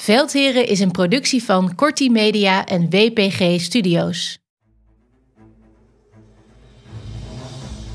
[0.00, 4.38] Veldheren is een productie van Corti Media en WPG Studios.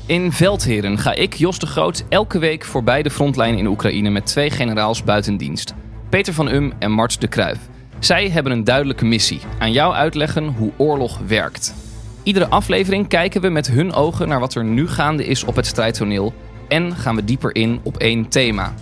[0.06, 4.26] In Veldheren ga ik, Jos de Groot, elke week voorbij de frontlijn in Oekraïne met
[4.26, 5.74] twee generaals buiten dienst.
[6.08, 7.58] Peter van Um en Mart de Kruijf.
[7.98, 9.40] Zij hebben een duidelijke missie.
[9.58, 11.74] Aan jou uitleggen hoe oorlog werkt.
[12.22, 15.66] Iedere aflevering kijken we met hun ogen naar wat er nu gaande is op het
[15.66, 16.34] strijdtoneel.
[16.68, 18.74] En gaan we dieper in op één thema.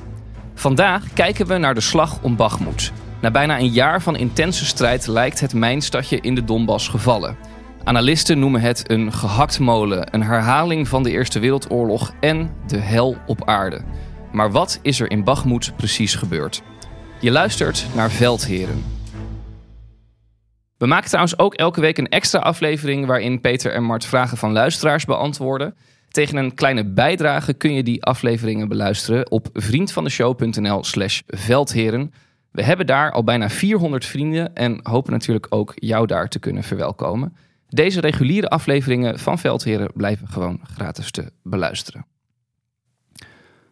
[0.55, 2.93] Vandaag kijken we naar de slag om Bakhmut.
[3.23, 7.37] Na bijna een jaar van intense strijd lijkt het mijnstadje in de Donbass gevallen.
[7.85, 13.49] Analisten noemen het een gehaktmolen, een herhaling van de Eerste Wereldoorlog en de hel op
[13.49, 13.81] aarde.
[14.33, 16.63] Maar wat is er in Bakhmut precies gebeurd?
[17.21, 18.85] Je luistert naar Veldheren.
[20.79, 24.53] We maken trouwens ook elke week een extra aflevering waarin Peter en Mart vragen van
[24.53, 25.75] luisteraars beantwoorden.
[26.09, 32.13] Tegen een kleine bijdrage kun je die afleveringen beluisteren op vriendvandeshow.nl/slash veldheren.
[32.53, 36.63] We hebben daar al bijna 400 vrienden en hopen natuurlijk ook jou daar te kunnen
[36.63, 37.37] verwelkomen.
[37.69, 42.07] Deze reguliere afleveringen van Veldheren blijven gewoon gratis te beluisteren.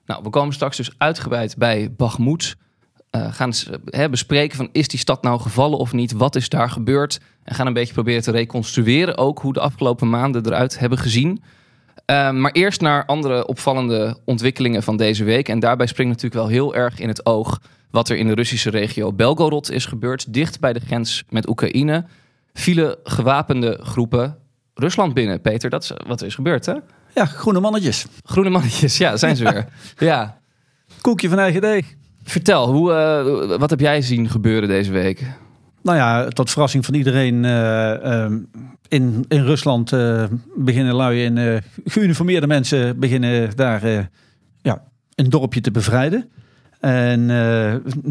[0.04, 2.56] Nou, we komen straks dus uitgebreid bij Bakhmut.
[3.16, 3.52] Uh, gaan
[3.84, 6.12] hè, bespreken van is die stad nou gevallen of niet?
[6.12, 7.20] Wat is daar gebeurd?
[7.42, 11.42] En gaan een beetje proberen te reconstrueren ook hoe de afgelopen maanden eruit hebben gezien.
[12.10, 15.48] Uh, maar eerst naar andere opvallende ontwikkelingen van deze week.
[15.48, 18.70] En daarbij springt natuurlijk wel heel erg in het oog wat er in de Russische
[18.70, 20.32] regio Belgorod is gebeurd.
[20.32, 22.04] Dicht bij de grens met Oekraïne
[22.52, 24.36] vielen gewapende groepen
[24.74, 25.40] Rusland binnen.
[25.40, 26.74] Peter, dat is wat er is gebeurd, hè?
[27.14, 28.06] Ja, groene mannetjes.
[28.24, 29.66] Groene mannetjes, ja, zijn ze weer.
[30.08, 30.38] ja.
[31.00, 31.94] Koekje van eigen deeg.
[32.24, 32.90] Vertel, hoe,
[33.50, 35.26] uh, wat heb jij zien gebeuren deze week?
[35.82, 37.50] Nou ja, tot verrassing van iedereen uh,
[38.04, 38.32] uh,
[38.88, 39.90] in, in Rusland
[40.56, 44.10] beginnen lui en geuniformeerde mensen beginnen daar
[44.62, 44.82] ja,
[45.14, 46.30] een dorpje te bevrijden.
[46.80, 47.28] En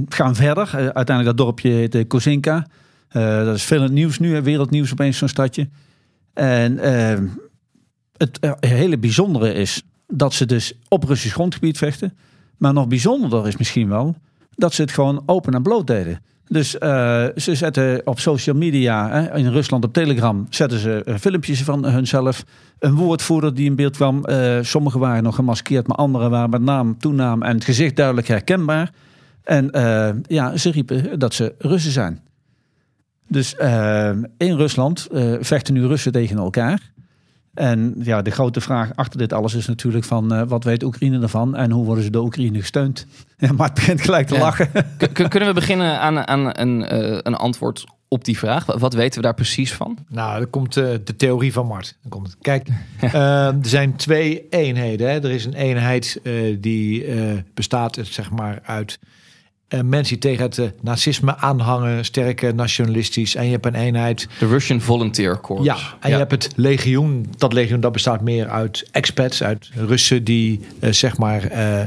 [0.09, 0.69] gaan verder.
[0.74, 2.68] uiteindelijk dat dorpje heet Kozinka.
[3.12, 5.69] dat is veel het nieuws nu, wereldnieuws opeens zo'n stadje.
[6.34, 6.78] En
[8.18, 12.18] het hele bijzondere is dat ze dus op Russisch grondgebied vechten.
[12.57, 14.16] Maar nog bijzonderder is misschien wel
[14.56, 16.22] dat ze het gewoon open en bloot deden.
[16.52, 16.80] Dus uh,
[17.36, 21.86] ze zetten op social media, hè, in Rusland op Telegram, zetten ze uh, filmpjes van
[21.86, 22.44] hunzelf.
[22.80, 24.26] Een woordvoerder die in beeld kwam.
[24.30, 28.28] Uh, sommigen waren nog gemaskeerd, maar anderen waren met naam, toenaam en het gezicht duidelijk
[28.28, 28.92] herkenbaar.
[29.44, 29.70] En
[30.28, 32.22] ja, ze riepen dat ze Russen zijn.
[33.28, 33.54] Dus
[34.38, 35.08] in Rusland
[35.40, 36.92] vechten nu Russen tegen elkaar.
[37.54, 41.22] En ja, de grote vraag achter dit alles is natuurlijk van uh, wat weet Oekraïne
[41.22, 43.06] ervan en hoe worden ze door Oekraïne gesteund?
[43.38, 44.40] Ja, maar het begint gelijk te Ja.
[44.40, 44.70] lachen.
[44.98, 48.66] K- kunnen we beginnen aan, aan een, eh, een antwoord op die vraag?
[48.66, 49.98] Wat weten we daar precies van?
[50.10, 51.98] Nou, dan komt eh, de theorie van Mart.
[52.02, 52.36] Dan komt het.
[52.42, 52.68] Kijk,
[53.00, 55.10] eh, er zijn twee eenheden.
[55.10, 55.14] Hè.
[55.24, 59.10] Er is een eenheid eh, die eh, bestaat eh, zeg maar uit eh,
[59.69, 63.36] mensen die tegen het eh, nazisme aanhangen, sterke nationalistisch.
[63.36, 65.63] En je hebt een eenheid De Russian Volunteer Corps.
[65.63, 67.25] ja, en je hebt het legioen.
[67.38, 71.83] Dat legioen dat bestaat meer uit expats, uit Russen die eh, zeg maar eh,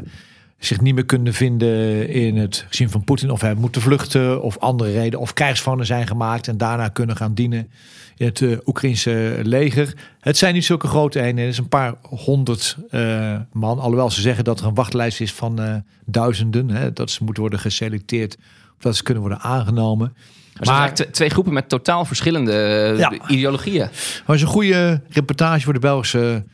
[0.66, 4.58] zich niet meer kunnen vinden in het gezien van Poetin of hebben moeten vluchten of
[4.58, 7.70] andere reden of krijgsgevangen zijn gemaakt en daarna kunnen gaan dienen
[8.16, 9.94] in het eh, Oekraïnse leger.
[10.20, 13.78] Het zijn niet zulke grote eenheden, het is een paar honderd eh, man.
[13.78, 15.74] Alhoewel ze zeggen dat er een wachtlijst is van eh,
[16.04, 18.36] duizenden, hè, dat ze moeten worden geselecteerd
[18.76, 20.14] of dat ze kunnen worden aangenomen.
[20.62, 22.52] Maar, t- twee groepen met totaal verschillende
[22.98, 23.12] Ja.
[23.28, 23.78] ideologieën.
[23.80, 23.90] Maar
[24.26, 26.44] het is een goede reportage voor de Belgische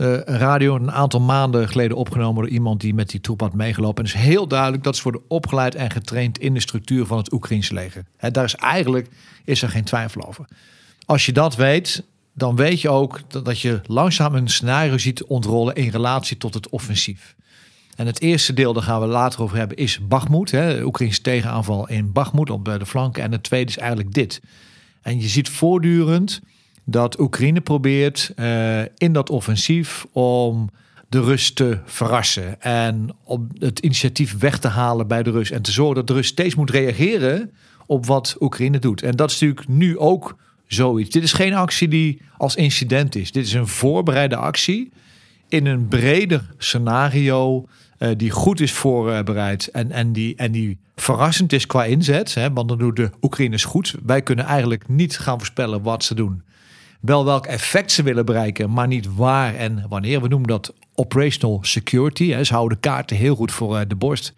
[0.00, 3.54] eh, een radio een aantal maanden geleden opgenomen door iemand die met die troep had
[3.54, 4.04] meegelopen.
[4.04, 7.16] En het is heel duidelijk dat ze worden opgeleid en getraind in de structuur van
[7.16, 8.04] het Oekraïnse leger.
[8.30, 9.08] Daar is eigenlijk
[9.44, 10.44] is er geen twijfel over.
[11.04, 15.74] Als je dat weet, dan weet je ook dat, je langzaam een scenario ziet ontrollen
[15.74, 17.34] in relatie tot het offensief.
[17.96, 20.50] En het eerste deel, daar gaan we later over hebben, is Bakhmut.
[20.50, 23.22] Hè, Oekraïnse tegenaanval in Bakhmut op de flanken.
[23.22, 24.40] En het tweede is eigenlijk dit.
[25.02, 26.40] En je ziet voortdurend
[26.88, 30.70] dat Oekraïne probeert uh, in dat offensief om
[31.08, 32.62] de Rus te verrassen.
[32.62, 35.50] En om het initiatief weg te halen bij de Rus.
[35.50, 37.50] En te zorgen dat de Rus steeds moet reageren
[37.86, 39.02] op wat Oekraïne doet.
[39.02, 40.36] En dat is natuurlijk nu ook
[40.66, 41.10] zoiets.
[41.10, 43.32] Dit is geen actie die als incident is.
[43.32, 44.92] Dit is een voorbereide actie
[45.48, 47.68] in een breder scenario
[47.98, 52.34] uh, die goed is voorbereid en, en, die, en die verrassend is qua inzet.
[52.34, 53.94] Hè, want dan doen de Oekraïners goed.
[54.04, 56.42] Wij kunnen eigenlijk niet gaan voorspellen wat ze doen.
[57.00, 60.22] Wel welk effect ze willen bereiken, maar niet waar en wanneer.
[60.22, 62.30] We noemen dat operational security.
[62.30, 62.44] Hè.
[62.44, 64.34] Ze houden kaarten heel goed voor uh, de borst.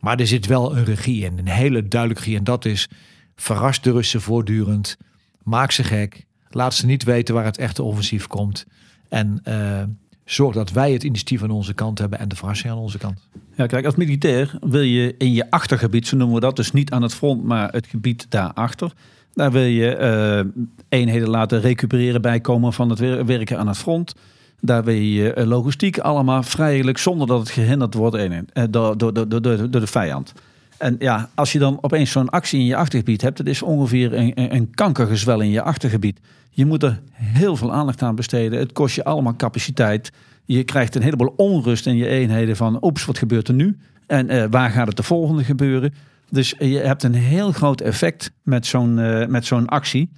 [0.00, 2.38] Maar er zit wel een regie in, een hele duidelijke regie.
[2.38, 2.88] En dat is
[3.36, 4.96] verrast de Russen voortdurend.
[5.42, 6.26] Maak ze gek.
[6.50, 8.66] Laat ze niet weten waar het echte offensief komt.
[9.08, 9.82] En uh,
[10.24, 13.28] zorg dat wij het initiatief aan onze kant hebben en de verrassing aan onze kant.
[13.56, 16.90] Ja, kijk, als militair wil je in je achtergebied, zo noemen we dat, dus niet
[16.90, 18.92] aan het front, maar het gebied daarachter.
[19.34, 19.98] Daar wil je
[20.46, 24.14] uh, eenheden laten recupereren, bijkomen van het werken aan het front.
[24.60, 28.38] Daar wil je uh, logistiek allemaal vrijelijk, zonder dat het gehinderd wordt uh,
[28.70, 30.32] door, door, door, door, de vijand.
[30.78, 34.14] En ja, als je dan opeens zo'n actie in je achtergebied hebt, dat is ongeveer
[34.14, 36.20] een, een kankergezwel in je achtergebied.
[36.50, 38.58] Je moet er heel veel aandacht aan besteden.
[38.58, 40.12] Het kost je allemaal capaciteit.
[40.44, 43.76] Je krijgt een heleboel onrust in je eenheden van, oeps, wat gebeurt er nu?
[44.06, 45.94] En waar gaat het de volgende gebeuren?
[46.30, 50.10] Dus je hebt een heel groot effect met zo'n uh, met zo'n actie.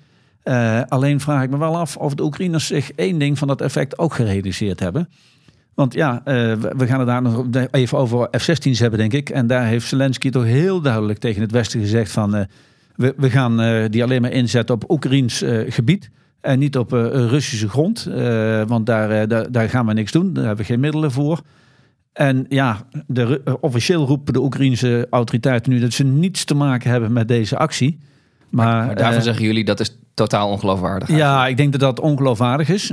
[0.45, 3.61] Uh, alleen vraag ik me wel af of de Oekraïners zich één ding van dat
[3.61, 5.09] effect ook gerealiseerd hebben.
[5.75, 9.31] Want ja, we gaan het daar nog even over F-16's hebben, denk ik.
[9.31, 12.47] En daar heeft Zelensky toch heel duidelijk tegen het Westen gezegd van...
[12.95, 16.11] we, we gaan die alleen maar inzetten op Oekraïns gebied.
[16.41, 18.05] En niet op Russische grond,
[18.67, 20.33] want daar, daar, daar, gaan we niks doen.
[20.33, 21.41] Daar hebben we geen middelen voor.
[22.17, 27.13] En ja, de, officieel roepen de Oekraïnse autoriteiten nu dat ze niets te maken hebben
[27.13, 27.99] met deze actie.
[28.49, 31.09] Maar, maar daarvan zeggen jullie dat is totaal ongeloofwaardig.
[31.09, 32.91] Ja, ik denk dat dat ongeloofwaardig is.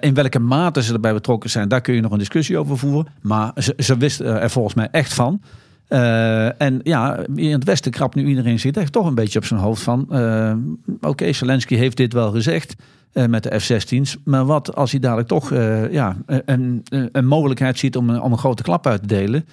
[0.00, 3.12] in welke mate ze erbij betrokken zijn, daar kun je nog een discussie over voeren.
[3.20, 5.40] Maar ze, ze wisten er volgens mij echt van.
[5.88, 9.44] Uh, en ja, in het Westen krapt nu iedereen zit echt toch een beetje op
[9.44, 10.00] zijn hoofd van...
[10.00, 12.74] Oké, okay, Zelensky heeft dit wel gezegd
[13.12, 14.16] uh, met de F-16's.
[14.24, 15.50] Maar wat als hij dadelijk toch
[15.90, 19.46] ja, een, een mogelijkheid ziet om een, om een grote klap uit te delen?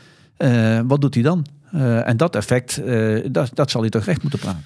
[0.88, 1.46] wat doet hij dan?
[2.06, 2.82] en dat effect,
[3.32, 4.64] dat, dat zal hij toch recht moeten praten.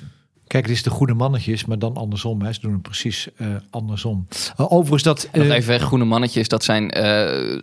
[0.52, 2.42] Kijk, het is de goede mannetjes, maar dan andersom.
[2.42, 2.54] Hè.
[2.54, 4.28] Ze doen het precies uh, andersom.
[4.60, 5.30] Uh, overigens dat...
[5.34, 6.94] Uh, Nog even groene mannetjes, dat zijn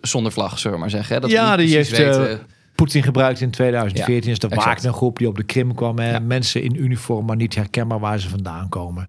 [0.01, 1.15] zonder vlag, zullen we maar zeggen.
[1.15, 1.21] Hè?
[1.21, 1.91] Dat ja, die heeft...
[1.91, 2.41] Weten...
[2.75, 5.99] Poetin gebruikte in 2014 ja, is de Wagner-groep die op de Krim kwam.
[5.99, 6.11] Hè?
[6.11, 6.19] Ja.
[6.19, 9.09] Mensen in uniform, maar niet herkenbaar waar ze vandaan komen.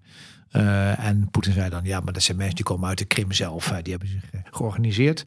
[0.52, 3.32] Uh, en Poetin zei dan, ja, maar dat zijn mensen die komen uit de Krim
[3.32, 3.72] zelf.
[3.82, 5.24] die hebben zich uh, georganiseerd.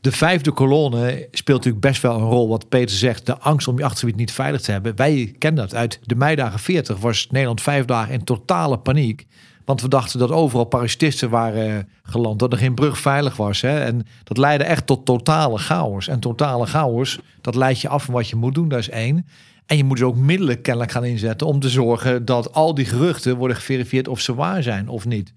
[0.00, 2.48] De vijfde kolonne speelt natuurlijk best wel een rol.
[2.48, 4.96] Wat Peter zegt, de angst om je achtergebied niet veilig te hebben.
[4.96, 5.74] Wij kennen dat.
[5.74, 9.26] Uit de meidagen 40 was Nederland vijf dagen in totale paniek.
[9.64, 13.60] Want we dachten dat overal parachutisten waren geland, dat er geen brug veilig was.
[13.60, 13.80] Hè?
[13.80, 16.08] En dat leidde echt tot totale chaos.
[16.08, 19.26] En totale chaos, dat leidt je af van wat je moet doen, dat is één.
[19.66, 22.84] En je moet dus ook middelen kennelijk gaan inzetten om te zorgen dat al die
[22.84, 25.32] geruchten worden geverifieerd of ze waar zijn of niet.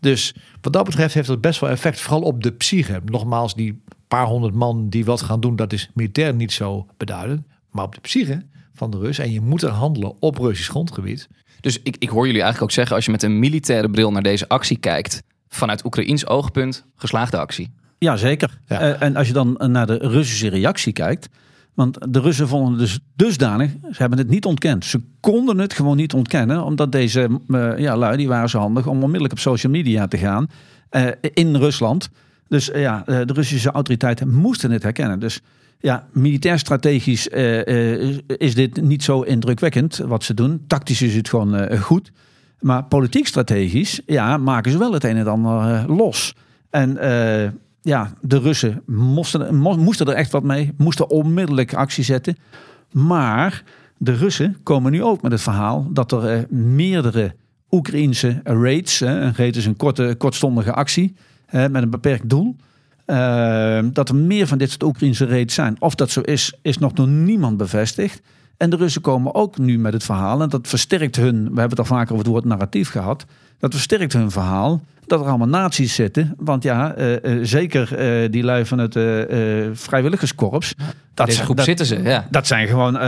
[0.00, 3.00] Dus wat dat betreft heeft dat best wel effect, vooral op de psyche.
[3.04, 7.42] Nogmaals, die paar honderd man die wat gaan doen, dat is militair niet zo beduidend.
[7.70, 9.18] Maar op de psyche van de Rus.
[9.18, 11.28] En je moet er handelen op Russisch grondgebied.
[11.60, 14.22] Dus ik, ik hoor jullie eigenlijk ook zeggen, als je met een militaire bril naar
[14.22, 17.72] deze actie kijkt, vanuit Oekraïns oogpunt, geslaagde actie.
[17.98, 18.58] Ja, zeker.
[18.66, 18.82] Ja.
[18.82, 21.28] Uh, en als je dan naar de Russische reactie kijkt,
[21.74, 24.84] want de Russen vonden dus dusdanig, ze hebben het niet ontkend.
[24.84, 28.86] Ze konden het gewoon niet ontkennen, omdat deze uh, ja, lui, die waren zo handig
[28.86, 30.46] om onmiddellijk op social media te gaan
[30.90, 32.10] uh, in Rusland.
[32.48, 35.18] Dus ja, de Russische autoriteiten moesten het herkennen.
[35.18, 35.40] Dus
[35.78, 37.26] ja, militair strategisch
[38.26, 40.64] is dit niet zo indrukwekkend wat ze doen.
[40.66, 42.12] Tactisch is het gewoon goed.
[42.60, 46.34] Maar politiek strategisch, ja, maken ze wel het een en ander los.
[46.70, 46.98] En
[47.82, 50.72] ja, de Russen moesten, moesten er echt wat mee.
[50.76, 52.36] Moesten onmiddellijk actie zetten.
[52.92, 53.62] Maar
[53.98, 57.34] de Russen komen nu ook met het verhaal dat er meerdere
[57.70, 61.14] Oekraïnse raids, een raid is een korte, kortstondige actie
[61.50, 62.56] met een beperkt doel
[63.06, 65.76] uh, dat er meer van dit soort Oekraïnse raids zijn.
[65.78, 68.22] Of dat zo is, is nog door niemand bevestigd.
[68.56, 71.68] En de Russen komen ook nu met het verhaal, en dat versterkt hun, we hebben
[71.68, 73.24] het al vaker over het woord narratief gehad.
[73.58, 74.80] dat versterkt hun verhaal
[75.12, 76.34] dat er allemaal nazi's zitten.
[76.38, 80.74] Want ja, eh, eh, zeker eh, die lui van het eh, eh, vrijwilligerskorps.
[80.76, 82.26] Dat, Deze zijn- groep dat, zitten ze, ja.
[82.30, 82.98] dat zijn gewoon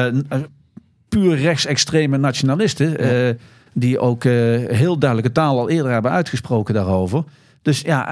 [1.08, 2.98] puur rechtsextreme nationalisten.
[2.98, 3.34] eh,
[3.76, 4.32] die ook eh,
[4.66, 7.24] heel duidelijke taal al eerder hebben uitgesproken daarover.
[7.62, 8.08] Dus ja,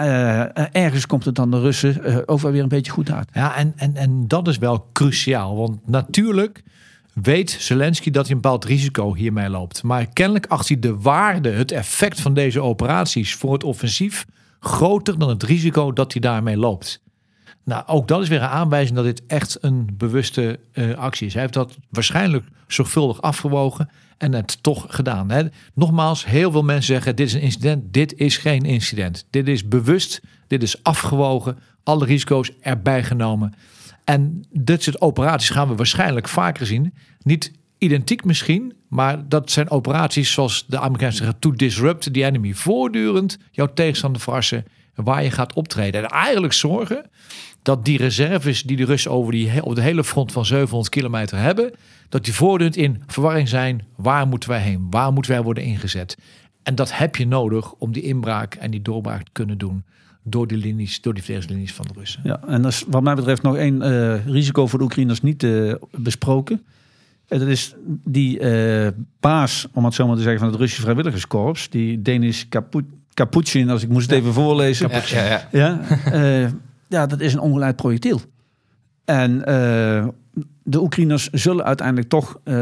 [0.54, 3.28] eh, ergens komt het dan de Russen eh, ook wel weer een beetje goed uit.
[3.32, 5.56] Ja, en, en, en dat is wel cruciaal.
[5.56, 6.62] Want natuurlijk
[7.12, 9.82] weet Zelensky dat hij een bepaald risico hiermee loopt.
[9.82, 14.26] Maar kennelijk acht hij de waarde, het effect van deze operaties voor het offensief
[14.60, 17.00] groter dan het risico dat hij daarmee loopt.
[17.64, 21.32] Nou, ook dat is weer een aanwijzing dat dit echt een bewuste eh, actie is.
[21.32, 23.88] Hij heeft dat waarschijnlijk zorgvuldig afgewogen
[24.18, 25.30] en het toch gedaan.
[25.30, 25.42] Hè.
[25.74, 27.92] Nogmaals, heel veel mensen zeggen: dit is een incident.
[27.92, 29.26] Dit is geen incident.
[29.30, 33.54] Dit is bewust, dit is afgewogen, alle risico's erbij genomen.
[34.04, 36.94] En dit soort operaties gaan we waarschijnlijk vaker zien.
[37.22, 42.52] Niet identiek misschien, maar dat zijn operaties zoals de Amerikanen zeggen: to disrupt the enemy.
[42.52, 46.02] Voortdurend jouw tegenstander verrassen waar je gaat optreden.
[46.02, 47.10] En eigenlijk zorgen
[47.62, 51.38] dat die reserves die de Russen over, die, over de hele front van 700 kilometer
[51.38, 51.72] hebben,
[52.08, 53.86] dat die voortdurend in verwarring zijn.
[53.96, 54.86] Waar moeten wij heen?
[54.90, 56.16] Waar moeten wij worden ingezet?
[56.62, 59.84] En dat heb je nodig om die inbraak en die doorbraak te kunnen doen
[60.22, 62.20] door die linies, door die verdedigingslinies van de Russen.
[62.24, 65.42] Ja, en dat is wat mij betreft nog één eh, risico voor de Oekraïners niet
[65.42, 66.62] eh, besproken.
[67.28, 67.74] En dat is
[68.04, 68.88] die eh,
[69.20, 71.70] baas, om het zo maar te zeggen, van het Russische vrijwilligerskorps.
[71.70, 74.88] Die Denis Kaput Kaputsin, als ik moest het even voorlezen.
[74.90, 75.48] Ja, ja, ja.
[75.52, 75.80] Ja,
[76.12, 76.50] eh,
[76.88, 78.20] ja, dat is een ongeleid projectiel.
[79.04, 80.06] En eh,
[80.64, 82.54] de Oekraïners zullen uiteindelijk toch, eh,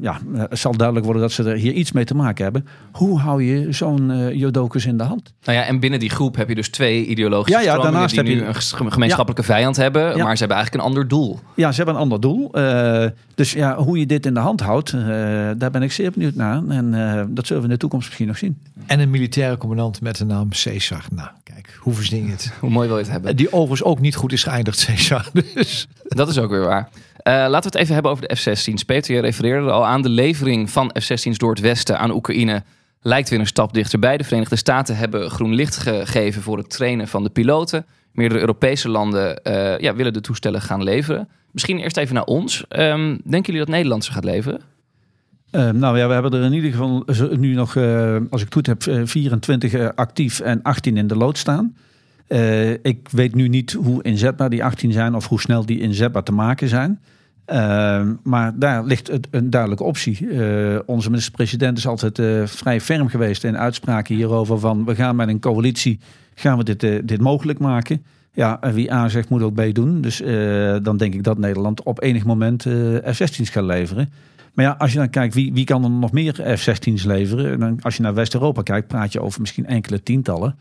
[0.00, 2.66] ja, het zal duidelijk worden dat ze er hier iets mee te maken hebben.
[2.92, 5.32] Hoe hou je zo'n eh Jodokus in de hand?
[5.44, 8.14] Nou ja, en binnen die groep heb je dus twee ideologische Ja, ja, stromingen daarnaast
[8.14, 8.40] die heb nu
[8.80, 10.24] je- een gemeenschappelijke vijand hebben, Ja.
[10.24, 11.38] maar ze hebben eigenlijk een ander doel.
[11.54, 12.52] Ja, ze hebben een ander doel.
[12.52, 15.00] Eh, dus ja, hoe je dit in de hand houdt, eh,
[15.56, 16.62] daar ben ik zeer benieuwd naar.
[16.68, 18.58] En eh, dat zullen we in de toekomst misschien nog zien.
[18.86, 21.04] En een militaire commandant met de naam Caesar.
[21.14, 22.52] Nou, kijk, hoe verzin je het?
[22.60, 23.36] Hoe mooi wil je het hebben?
[23.36, 25.28] Die overigens ook niet goed is geëindigd, Caesar.
[25.54, 26.88] Dus Dat is ook weer waar.
[27.28, 28.82] Eh, laten we het even hebben over de F-16's.
[28.84, 30.02] Peter, je refereerde er al aan.
[30.02, 32.62] De levering van F-16's door het Westen aan Oekraïne
[33.00, 34.16] lijkt weer een stap dichterbij.
[34.16, 37.86] De Verenigde Staten hebben groen licht gegeven voor het trainen van de piloten.
[38.12, 41.28] Meerdere Europese landen eh, ja, willen de toestellen gaan leveren.
[41.52, 42.64] Misschien eerst even naar ons.
[42.68, 44.60] Ehm, denken jullie dat Nederland ze gaat leveren?
[45.50, 48.54] Eh, nou ja, we hebben er in ieder geval zo- nu nog, eh, als ik
[48.54, 51.76] het goed heb, eh, 24 eh, actief en 18 in de lood staan.
[52.26, 56.22] Eh, ik weet nu niet hoe inzetbaar die 18 zijn of hoe snel die inzetbaar
[56.22, 57.00] te maken zijn.
[57.48, 60.30] Eh, maar daar ligt het, een duidelijke optie.
[60.30, 65.16] Eh, onze minister-president is altijd eh, vrij ferm geweest in uitspraken hierover van we gaan
[65.16, 65.98] met een coalitie,
[66.34, 68.04] gaan we dit, eh, dit mogelijk maken.
[68.32, 70.00] Ja, wie A zegt moet ook B doen.
[70.00, 70.22] Dus
[70.82, 72.74] dan denk ik dat Nederland op enig moment eh,
[73.12, 74.12] F-16's gaat leveren.
[74.54, 77.52] Maar ja, als je dan kijkt wie, wie kan er nog meer F-16's leveren.
[77.52, 80.56] En dan, als je naar West-Europa kijkt, praat je over misschien enkele tientallen.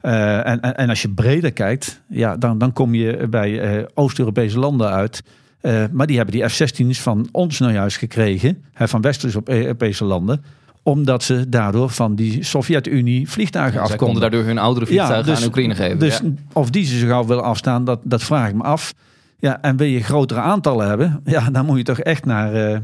[0.00, 4.90] En, en, en als je breder kijkt, ja, dan, dan kom je bij Oost-Europese landen
[4.90, 5.22] uit.
[5.60, 10.44] Eh, maar die hebben die F-16's van ons nou juist gekregen, hè, van West-Europese landen,
[10.82, 14.04] omdat ze daardoor van die Sovjet-Unie vliegtuigen Zij afkomen.
[14.04, 15.98] konden daardoor hun oudere vliegtuigen aan Oekraïne geven.
[15.98, 16.30] Dus ja.
[16.52, 18.94] of die ze zo gauw willen afstaan, dat, dat vraag ik me af.
[19.38, 22.78] Ja, en wil je grotere aantallen hebben, ja, dan moet je toch echt naar eh,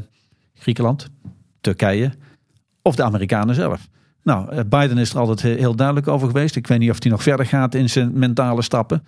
[0.55, 1.07] Griekenland,
[1.61, 2.11] Turkije
[2.81, 3.87] of de Amerikanen zelf.
[4.23, 6.55] Nou, eh, Biden is er altijd he- heel duidelijk over geweest.
[6.55, 9.03] Ik weet niet of hij nog verder gaat in zijn mentale stappen.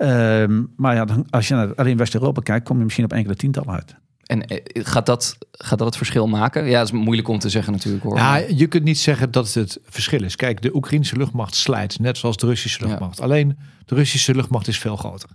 [0.00, 3.36] Ehm, maar ja, dan, als je naar alleen West-Europa kijkt, kom je misschien op enkele
[3.36, 3.94] tientallen uit.
[4.26, 6.64] En eh, gaat dat, gaat dat het verschil maken?
[6.64, 8.16] Ja, dat is moeilijk om te zeggen natuurlijk hoor.
[8.16, 10.36] ja, je kunt niet zeggen dat het het verschil is.
[10.36, 12.86] Kijk, de Oekraïnse luchtmacht slijt, net zoals de Russische Ja.
[12.86, 13.20] luchtmacht.
[13.20, 15.28] Alleen de Russische luchtmacht is veel groter.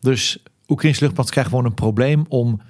[0.00, 2.60] Dus de Oekraïnse luchtmacht krijgt gewoon een probleem om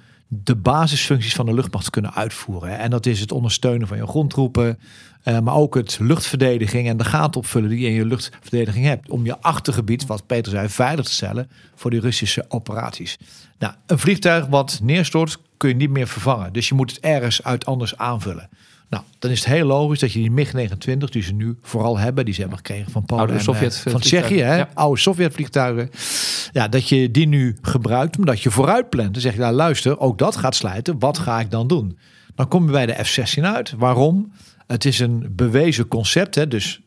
[0.43, 2.79] de basisfuncties van de luchtmacht kunnen uitvoeren.
[2.79, 4.79] En dat is het ondersteunen van je grondtroepen,
[5.23, 9.09] eh, maar ook het luchtverdediging en de gaten opvullen die je in je luchtverdediging hebt.
[9.09, 13.17] Om je achtergebied, wat Peter zei, veilig te stellen voor die Russische operaties.
[13.59, 16.53] Nou, een vliegtuig wat neerstort kun je niet meer vervangen.
[16.53, 18.49] Dus je moet het ergens uit anders aanvullen.
[18.93, 22.25] Nou, dan is het heel logisch dat je die MiG-29, die ze nu vooral hebben,
[22.25, 24.69] die ze hebben gekregen van Polen Oude en, eh, Sovjet- van Tsjechië, hè, ja.
[24.73, 25.89] oude Sovjetvliegtuigen.
[26.51, 29.13] Ja, dat je die nu gebruikt, omdat je vooruit plant.
[29.13, 30.99] Dan zeg je, nou luister, ook dat gaat slijten.
[30.99, 31.97] Wat ga ik dan doen?
[32.35, 33.73] Dan kom je bij de F-16 uit.
[33.77, 34.31] Waarom?
[34.67, 36.81] Het is een bewezen concept, hè, dus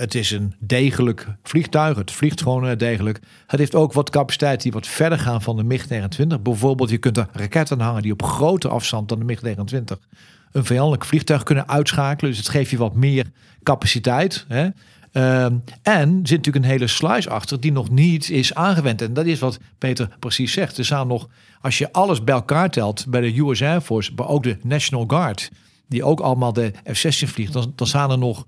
[0.00, 1.96] het is een degelijk vliegtuig.
[1.96, 3.20] Het vliegt gewoon eh, degelijk.
[3.46, 6.42] Het heeft ook wat capaciteit die wat verder gaan van de MiG-29.
[6.42, 10.08] Bijvoorbeeld, je kunt er raketten hangen die op grotere afstand dan de MiG-29
[10.52, 12.30] een vijandelijk vliegtuig kunnen uitschakelen.
[12.30, 13.30] Dus het geeft je wat meer
[13.62, 14.44] capaciteit.
[14.48, 14.68] Hè?
[15.12, 19.02] Ehm, en er zit natuurlijk een hele sluis achter die nog niet is aangewend.
[19.02, 20.78] En dat is wat Peter precies zegt.
[20.78, 21.28] Er staan nog,
[21.60, 25.04] als je alles bij elkaar telt bij de US Air Force, maar ook de National
[25.06, 25.50] Guard,
[25.88, 28.46] die ook allemaal de F-16 vliegt, dan, dan staan er nog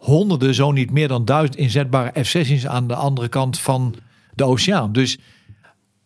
[0.00, 3.94] honderden, zo niet meer dan duizend inzetbare F-16's aan de andere kant van
[4.34, 4.92] de oceaan.
[4.92, 5.18] Dus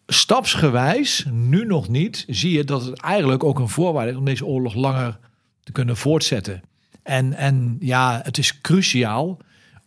[0.06, 4.46] stapsgewijs, nu nog niet, zie je dat het eigenlijk ook een voorwaarde is om deze
[4.46, 5.18] oorlog langer
[5.62, 6.62] te kunnen voortzetten.
[7.02, 9.38] En, en ja, het is cruciaal,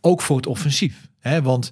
[0.02, 1.08] ook voor het offensief.
[1.20, 1.42] Hè?
[1.42, 1.72] Want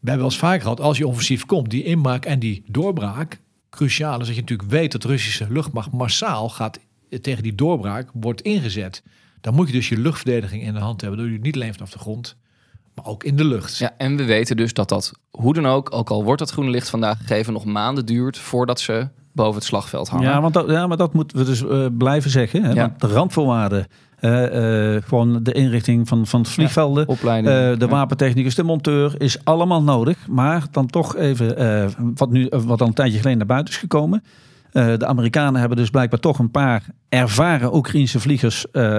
[0.00, 3.40] we hebben wel eens vaak gehad, als je offensief komt, die inmaak en die doorbraak,
[3.70, 6.78] cruciaal is dat je natuurlijk weet dat Russische luchtmacht massaal gaat
[7.20, 9.02] tegen die doorbraak wordt ingezet.
[9.44, 11.18] Dan moet je dus je luchtverdediging in de hand hebben.
[11.18, 12.36] Doe je niet alleen vanaf de grond,
[12.94, 13.76] maar ook in de lucht.
[13.78, 16.70] Ja, en we weten dus dat dat, hoe dan ook, ook al wordt dat groene
[16.70, 20.28] licht vandaag gegeven, nog maanden duurt voordat ze boven het slagveld hangen.
[20.30, 22.62] Ja, want dat, ja, maar dat moeten we dus uh, blijven zeggen.
[22.62, 22.68] Hè?
[22.72, 22.74] Ja.
[22.74, 23.86] Want de randvoorwaarden,
[24.20, 27.78] uh, uh, gewoon de inrichting van, van het vliegvelden, opleiding.
[27.78, 27.90] de Ja.
[27.92, 30.28] wapentechnicus, de monteur, is allemaal nodig.
[30.28, 34.22] Maar dan toch even, wat, nu, wat al een tijdje geleden naar buiten is gekomen.
[34.74, 38.98] Uh, de Amerikanen hebben dus blijkbaar toch een paar ervaren Oekraïnse vliegers uh, uh,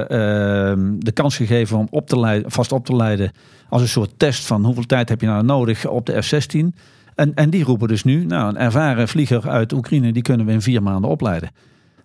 [0.97, 3.31] de kans gegeven om op te leiden, vast op te leiden
[3.69, 6.79] als een soort test van hoeveel tijd heb je nou nodig op de F-16.
[7.15, 10.51] En, en die roepen dus nu, nou een ervaren vlieger uit Oekraïne, die kunnen we
[10.51, 11.49] in vier maanden opleiden.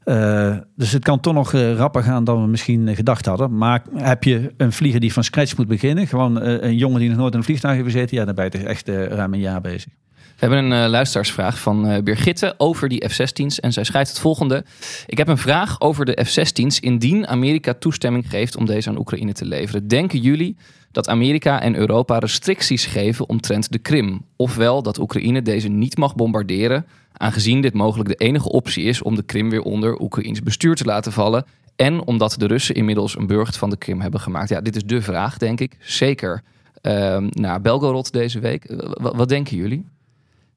[0.05, 3.57] Uh, dus het kan toch nog rapper gaan dan we misschien gedacht hadden.
[3.57, 7.19] Maar heb je een vlieger die van scratch moet beginnen, gewoon een jongen die nog
[7.19, 9.93] nooit in een vliegtuig heeft gezeten, ja, dan ben je echt ruim een jaar bezig.
[10.41, 13.61] We hebben een uh, luisteraarsvraag van uh, Birgitte over die F-16's.
[13.61, 14.65] En zij schrijft het volgende.
[15.07, 19.33] Ik heb een vraag over de F-16's indien Amerika toestemming geeft om deze aan Oekraïne
[19.33, 19.89] te leveren.
[19.89, 20.57] Denken jullie
[20.91, 24.25] dat Amerika en Europa restricties geven omtrent de Krim?
[24.37, 29.15] Ofwel dat Oekraïne deze niet mag bombarderen, aangezien dit mogelijk de enige optie is om
[29.15, 31.45] de Krim weer onder Oekraïns bestuur te laten vallen.
[31.77, 34.49] En omdat de Russen inmiddels een burcht van de Krim hebben gemaakt.
[34.49, 35.77] Ja, dit is de vraag, denk ik.
[35.81, 36.43] Zeker
[36.83, 38.75] uh, naar Belgorod deze week.
[39.01, 39.85] wat, wat denken jullie?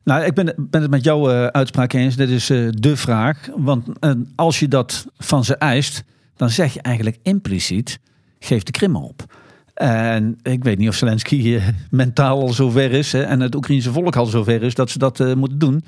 [0.04, 2.16] Nou, ik ben, ben het met jouw uh, uitspraak eens.
[2.16, 3.50] Dit is uh, de vraag.
[3.56, 6.04] Want uh, als je dat van ze eist,
[6.36, 8.00] dan zeg je eigenlijk impliciet:
[8.40, 9.36] geef de Krim op.
[9.74, 14.16] En ik weet niet of Zelensky mentaal al zover is hè, en het Oekraïnse volk
[14.16, 15.84] al zover is dat ze dat moeten doen.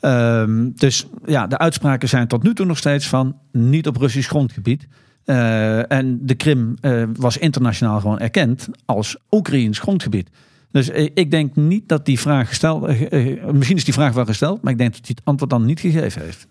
[0.00, 4.28] Um, dus ja, de uitspraken zijn tot nu toe nog steeds van niet op Russisch
[4.28, 4.86] grondgebied.
[5.88, 6.74] en de Krim
[7.16, 10.30] was internationaal gewoon erkend als Oekraïns grondgebied.
[10.70, 12.80] Dus ik denk niet dat die vraag gesteld...
[13.52, 15.80] Misschien is die vraag wel gesteld, maar ik denk dat hij het antwoord dan niet
[15.80, 16.46] gegeven heeft.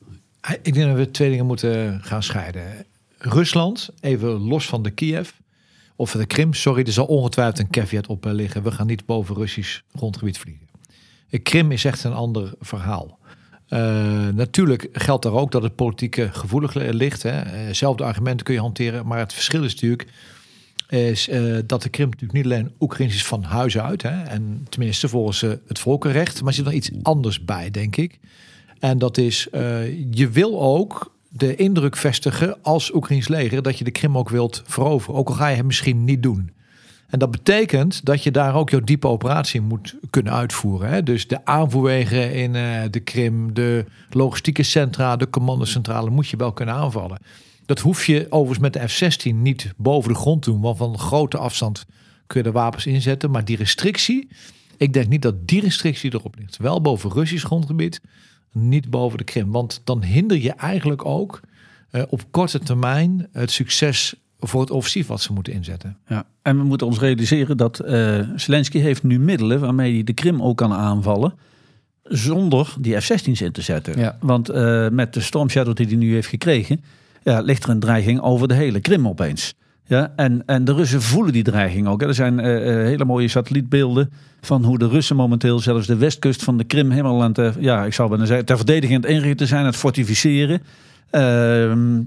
[0.62, 2.64] Ik denk dat we twee dingen moeten gaan scheiden.
[3.18, 5.30] Rusland, even los van de Kiev,
[5.96, 8.64] of de Krim, sorry, er zal ongetwijfeld een caveat op liggen.
[8.64, 10.68] We gaan niet boven Russisch grondgebied vliegen.
[11.30, 13.20] De Krim is echt een ander verhaal.
[14.34, 17.24] Natuurlijk geldt daar ook dat het politieke gevoelig ligt.
[17.24, 17.74] Hè.
[17.74, 20.08] Zelfde argumenten kun je hanteren, maar het verschil is natuurlijk
[20.89, 24.02] is uh, dat de Krim natuurlijk niet alleen Oekraïns is van huis uit.
[24.02, 26.39] Hè, en tenminste volgens uh, het volkenrecht.
[26.39, 28.19] Maar er zit nog iets anders bij, denk ik.
[28.80, 29.62] En dat is, uh,
[30.12, 33.62] je wil ook de indruk vestigen als Oekraïns leger...
[33.62, 35.19] dat je de Krim ook wilt veroveren.
[35.19, 36.52] Ook al ga je het misschien niet doen.
[37.08, 40.89] En dat betekent dat je daar ook jouw diepe operatie moet kunnen uitvoeren.
[40.89, 41.04] Hè?
[41.04, 42.52] Dus de aanvoerwegen in
[42.91, 46.10] de Krim, de logistieke centra, de commandocentrale...
[46.10, 47.17] moet je wel kunnen aanvallen.
[47.68, 50.62] Dat hoef je overigens met de F-16 niet boven de grond te doen.
[50.62, 51.86] Want van grote afstand
[52.28, 53.32] kun je de wapens inzetten.
[53.32, 54.28] Maar die restrictie,
[54.78, 56.58] ik denk niet dat die restrictie erop ligt.
[56.58, 58.02] Wel boven Russisch grondgebied,
[58.52, 59.52] niet boven de Krim.
[59.52, 61.40] Want dan hinder je eigenlijk ook
[61.92, 65.98] uh, op korte termijn het succes voor het offensief wat ze moeten inzetten.
[66.08, 70.14] Ja, en we moeten ons realiseren dat uh, Zelensky heeft nu middelen waarmee hij de
[70.14, 71.34] Krim ook kan aanvallen.
[72.04, 74.00] Zonder die F-16's in te zetten.
[74.00, 74.18] Ja.
[74.20, 76.84] Want uh, met de Storm Shadow die hij nu heeft gekregen,
[77.32, 79.54] ja, ligt er een dreiging over de hele Krim opeens.
[79.86, 82.02] Ja, en, en de Russen voelen die dreiging ook.
[82.02, 82.46] Er zijn uh,
[82.86, 84.12] hele mooie satellietbeelden
[84.42, 87.86] van hoe de Russen momenteel zelfs de westkust van de Krim helemaal aan het, ja,
[87.86, 90.62] ik zou zeggen, ter verdediging aan het inrichten zijn, het fortificeren.
[91.12, 92.00] Uh,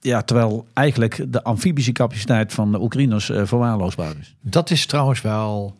[0.00, 4.34] ja, terwijl eigenlijk de amfibische capaciteit van de Oekraïners uh, verwaarloosbaar is.
[4.40, 5.76] Dat is trouwens wel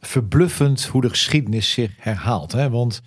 [0.00, 2.52] verbluffend hoe de geschiedenis zich herhaalt.
[2.52, 2.70] Hè?
[2.70, 3.02] Want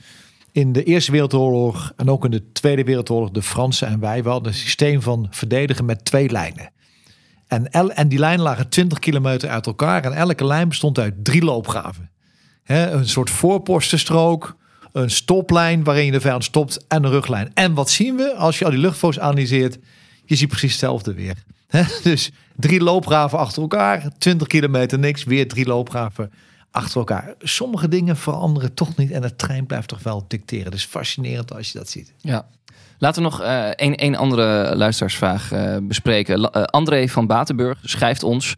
[0.51, 4.29] in de Eerste Wereldoorlog en ook in de Tweede Wereldoorlog, de Fransen en wij, we
[4.29, 6.71] hadden een systeem van verdedigen met twee lijnen.
[7.47, 11.13] En, el, en die lijnen lagen 20 kilometer uit elkaar en elke lijn bestond uit
[11.25, 12.09] drie loopgraven.
[12.63, 14.57] He, een soort voorpostenstrook,
[14.91, 17.51] een stoplijn waarin je de vijand stopt en een ruglijn.
[17.53, 19.77] En wat zien we als je al die luchtfoto's analyseert?
[20.25, 21.35] Je ziet precies hetzelfde weer.
[22.03, 26.31] Dus drie loopgraven achter elkaar, 20 kilometer niks, weer drie loopgraven
[26.71, 27.33] achter elkaar.
[27.39, 30.71] Sommige dingen veranderen toch niet en de trein blijft toch wel dicteren.
[30.71, 32.13] Dus fascinerend als je dat ziet.
[32.17, 32.47] Ja.
[32.97, 33.39] Laten we nog
[33.75, 36.39] een, een andere luisteraarsvraag uh, bespreken.
[36.39, 38.55] Uh, André van Batenburg schrijft ons...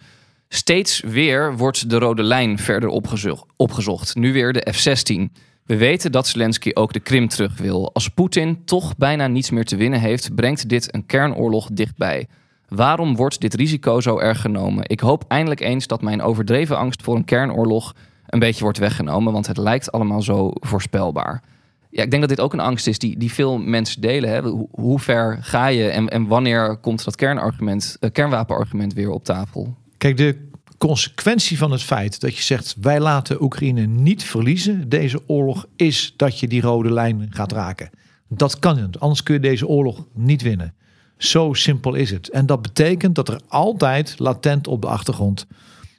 [0.54, 3.46] Steeds weer wordt de rode lijn verder opgezocht.
[3.56, 4.16] opgezocht.
[4.16, 5.42] Nu weer de F-16.
[5.66, 7.94] We weten dat Zelensky ook de Krim terug wil.
[7.94, 10.36] Als Poetin toch bijna niets meer te winnen heeft...
[10.36, 12.28] brengt dit een kernoorlog dichtbij.
[12.76, 14.84] Waarom wordt dit risico zo erg genomen?
[14.88, 17.96] Ik hoop eindelijk eens dat mijn overdreven angst voor een kernoorlog
[18.28, 21.44] een beetje wordt weggenomen, want het lijkt allemaal zo voorspelbaar.
[21.90, 24.30] Ja, ik denk dat dit ook een angst is die, die veel mensen delen.
[24.30, 24.42] Hè?
[24.72, 29.76] Hoe, ver ga je en, en wanneer komt dat kernargument, uh, kernwapenargument weer op tafel?
[29.98, 35.22] Kijk, de consequentie van het feit dat je zegt wij laten Oekraïne niet verliezen, deze
[35.28, 37.90] oorlog, is dat je die rode lijn gaat raken.
[38.28, 40.74] Dat kan niet, anders kun je deze oorlog niet winnen.
[41.22, 42.30] Zo simpel is het.
[42.30, 45.48] En dat betekent dat er altijd latent op de achtergrond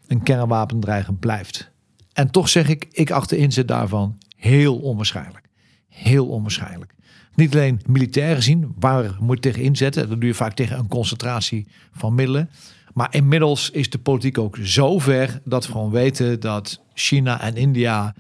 [0.07, 1.71] een kernwapendreiging blijft.
[2.13, 5.49] En toch zeg ik, ik acht de inzet daarvan heel onwaarschijnlijk.
[5.89, 6.95] Heel onwaarschijnlijk.
[7.35, 10.09] Niet alleen militair gezien, waar moet tegen inzetten?
[10.09, 12.51] Dat doe je vaak tegen een concentratie van middelen.
[12.95, 17.57] Maar inmiddels is de politiek ook zo ver dat we gewoon weten dat China en
[17.57, 18.15] India.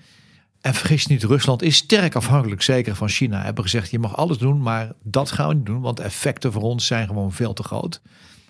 [0.62, 3.42] En vergis niet, Rusland is sterk afhankelijk, zeker van China.
[3.42, 6.52] Hebben gezegd: je mag alles doen, maar dat gaan we niet doen, want de effecten
[6.52, 8.00] voor ons zijn gewoon veel te groot.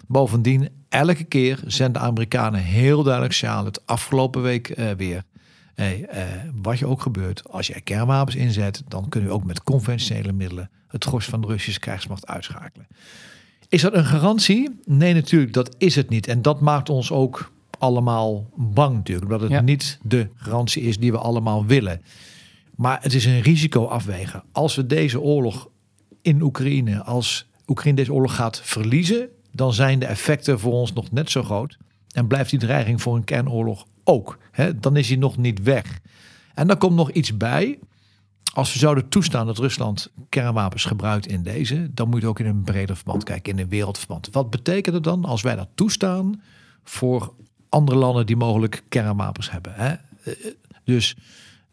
[0.06, 3.64] Bovendien, elke keer zijn de Amerikanen heel duidelijk signaal.
[3.64, 5.22] Het afgelopen week uh, weer.
[5.74, 6.22] Hey, uh,
[6.62, 10.70] wat je ook gebeurt, als je kernwapens inzet, dan kunnen we ook met conventionele middelen
[10.88, 12.86] het gros van de Russische krijgsmacht uitschakelen.
[13.68, 14.80] Is dat een garantie?
[14.84, 16.26] Nee, natuurlijk, dat is het niet.
[16.26, 17.51] En dat maakt ons ook
[17.82, 19.24] allemaal bang natuurlijk.
[19.26, 19.60] Omdat het Ja.
[19.60, 22.02] niet de garantie is die we allemaal willen.
[22.76, 24.42] Maar het is een risico afwegen.
[24.52, 25.68] Als we deze oorlog
[26.22, 31.10] in Oekraïne, als Oekraïne deze oorlog gaat verliezen, dan zijn de effecten voor ons nog
[31.10, 31.78] net zo groot.
[32.14, 34.38] En blijft die dreiging voor een kernoorlog ook.
[34.50, 34.78] Hè?
[34.78, 36.00] Dan is hij nog niet weg.
[36.54, 37.78] En dan komt nog iets bij.
[38.54, 42.46] Als we zouden toestaan dat Rusland kernwapens gebruikt in deze, dan moet je ook in
[42.46, 44.28] een breder verband kijken, in een wereldverband.
[44.32, 46.42] Wat betekent het dan als wij dat toestaan
[46.84, 47.34] voor
[47.72, 49.72] andere landen die mogelijk kernwapens hebben?
[49.74, 49.94] Hè?
[50.84, 51.16] Dus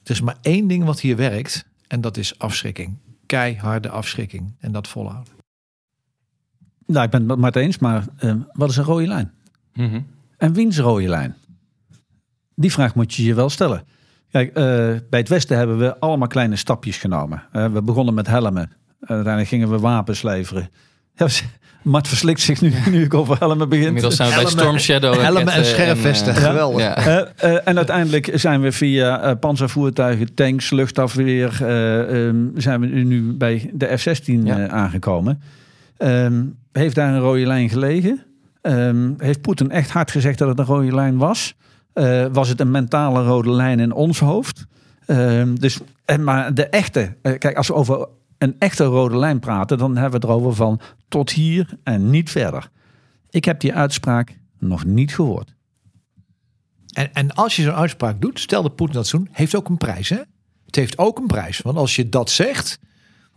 [0.03, 2.97] er is maar één ding wat hier werkt en dat is afschrikking.
[3.25, 5.33] Keiharde afschrikking en dat volhouden.
[6.85, 9.33] Nou, ik ben het met eens, maar eh, wat is een rode lijn?
[9.73, 10.01] Mhm.
[10.37, 11.35] En wiens rode lijn?
[12.55, 13.83] Die vraag moet je je wel stellen.
[14.31, 14.53] Kijk, eh,
[15.09, 17.43] bij het Westen hebben we allemaal kleine stapjes genomen.
[17.51, 18.71] We begonnen met helmen.
[18.99, 20.69] uiteindelijk gingen we wapens leveren.
[21.15, 21.27] Ja,
[21.81, 23.85] Mart verslikt zich nu, nu ik over helmen begin.
[23.85, 25.13] Inmiddels zijn we bij Storm Shadow.
[25.13, 26.81] helmen en raketten scherfvesten, eh, geweldig.
[26.81, 26.95] ja.
[26.95, 32.87] Eh, eh, en uiteindelijk zijn we via eh, panzervoertuigen, tanks, luchtafweer, eh, ehm, zijn we
[32.87, 34.57] nu bij de F-16 Ja.
[34.59, 35.41] eh, aangekomen.
[35.97, 38.23] Ehm, heeft daar een rode lijn gelegen?
[38.61, 41.55] Ehm, heeft Poetin echt hard gezegd dat het een rode lijn was?
[41.93, 44.65] Eh, was het een mentale rode lijn in ons hoofd?
[45.05, 48.07] Ehm, dus, en maar de echte, eh, kijk, als we over
[48.39, 52.29] een echte rode lijn praten, dan hebben we het erover van tot hier en niet
[52.29, 52.69] verder.
[53.29, 55.55] Ik heb die uitspraak nog niet gehoord.
[56.93, 59.69] En, en als je zo'n uitspraak doet, stel dat Poetin dat zo doet, heeft ook
[59.69, 60.09] een prijs.
[60.09, 60.19] Hè?
[60.65, 61.61] Het heeft ook een prijs.
[61.61, 62.79] Want als je dat zegt,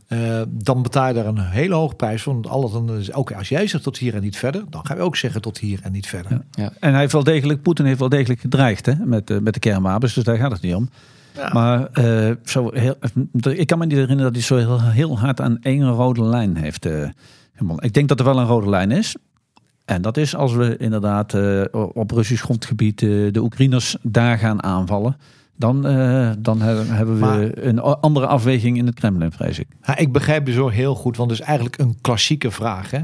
[0.06, 2.32] eh, dan betaal je daar een hele hoge prijs voor.
[2.32, 5.02] Want alles dan is, als jij zegt tot hier en niet verder, dan gaan we
[5.02, 6.44] ook zeggen tot hier en niet verder.
[6.56, 9.60] En hij heeft wel degelijk, Poetin heeft wel degelijk gedreigd hè, met, eh, met de
[9.60, 10.88] kernwapens, dus daar gaat het niet om.
[11.36, 11.50] Ja.
[11.52, 12.94] Maar eh, zo heel,
[13.50, 16.56] ik kan me niet herinneren dat hij zo heel, heel hard aan één rode lijn
[16.56, 16.86] heeft.
[16.86, 17.08] eh,
[17.78, 19.16] ik denk dat er wel een rode lijn is.
[19.84, 24.62] En dat is als we inderdaad eh, op Russisch grondgebied eh, de Oekraïners daar gaan
[24.62, 25.16] aanvallen.
[25.56, 29.66] Dan, eh, dan he- hebben we Maar- een andere afweging in het Kremlin, vrees ik.
[29.82, 32.90] Ja, ik begrijp je zo heel goed, want het is eigenlijk een klassieke vraag.
[32.90, 33.00] Hè?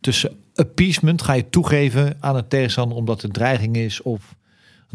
[0.00, 4.34] Tussen appeasement, ga je toegeven aan een tegenstander omdat het dreiging is, of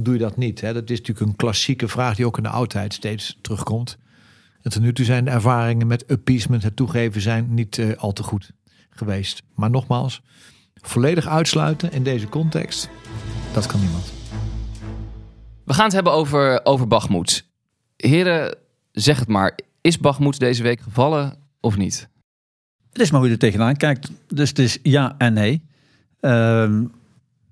[0.04, 0.62] doe je dat niet?
[0.62, 0.74] Hè?
[0.74, 3.98] Dat is natuurlijk een klassieke vraag die ook in de oudheid steeds terugkomt.
[4.62, 8.14] En tot nu toe zijn de ervaringen met appeasement, het toegeven, zijn niet eh, al
[8.14, 8.52] te goed
[8.90, 9.44] geweest.
[9.56, 10.22] Maar nogmaals,
[10.74, 12.90] volledig uitsluiten in deze context,
[13.54, 14.12] dat kan niemand.
[15.66, 17.46] We gaan het hebben over, over Bachmoed.
[17.96, 18.56] Heren,
[18.92, 19.60] zeg het maar.
[19.82, 22.10] Is Bachmoed deze week gevallen of niet?
[22.92, 24.12] Het is maar hoe je er tegenaan kijkt.
[24.28, 25.68] Dus het is ja en nee.
[26.20, 26.86] Ehm,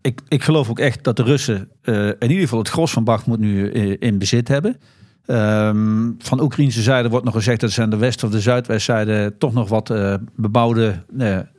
[0.08, 3.04] ik, ik geloof ook echt dat de Russen eh, in ieder geval het gros van
[3.04, 4.78] Bakhmut nu eh, in bezit hebben.
[5.26, 9.36] Ehm, van Oekraïnse zijde wordt nog gezegd dat ze aan de west- of de zuidwestzijde
[9.38, 11.04] toch nog wat eh, bebouwde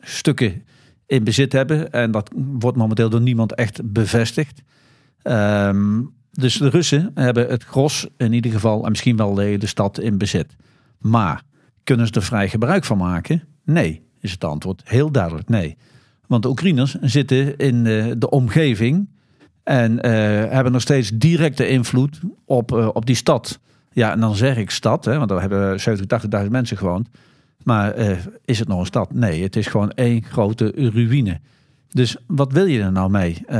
[0.01, 0.63] stukken
[1.07, 1.91] in bezit hebben.
[1.91, 4.63] En dat wordt momenteel door niemand echt bevestigd.
[5.23, 9.67] Ehm, dus de Russen hebben het gros in ieder geval, en misschien wel de, de
[9.67, 10.57] stad in bezit.
[10.99, 11.43] Maar
[11.85, 13.43] kunnen ze er vrij gebruik van maken?
[13.65, 14.83] Nee, is het antwoord.
[14.85, 15.77] Heel duidelijk nee.
[16.29, 19.09] Want de Oekraïners zitten in eh, de omgeving
[19.63, 20.13] en eh,
[20.53, 23.59] hebben nog steeds directe invloed op, eh, op die stad.
[23.93, 27.09] Ja, en dan zeg ik stad, hè, want daar hebben 70.000, 80.000 mensen gewoond.
[27.63, 27.95] Maar
[28.45, 29.13] is het nog een stad?
[29.13, 31.41] Nee, het is gewoon één grote ruïne.
[31.93, 33.43] Dus wat wil je er nou mee?
[33.51, 33.59] Uh,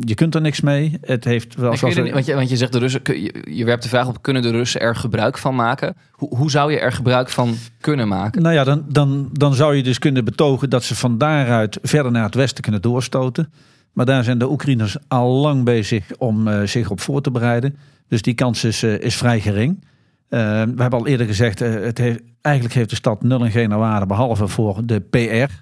[0.00, 0.98] je kunt er niks mee.
[1.00, 1.76] Het heeft wel.
[1.76, 3.00] Zoals want, je, want je zegt de Russen.
[3.04, 5.96] Je, je werpt de vraag op: kunnen de Russen er gebruik van maken?
[6.10, 8.42] Hoe, hoe zou je er gebruik van kunnen maken?
[8.42, 12.12] Nou ja, dan, dan, dan zou je dus kunnen betogen dat ze van daaruit verder
[12.12, 13.52] naar het westen kunnen doorstoten.
[13.92, 17.76] Maar daar zijn de Oekraïners al lang bezig om uh, zich op voor te bereiden.
[18.08, 19.80] Dus die kans is, uh, is vrij gering.
[19.80, 23.76] Uh, we hebben al eerder gezegd, het heeft, eigenlijk heeft de stad nul en geen
[23.76, 25.52] waarde, behalve voor de PR.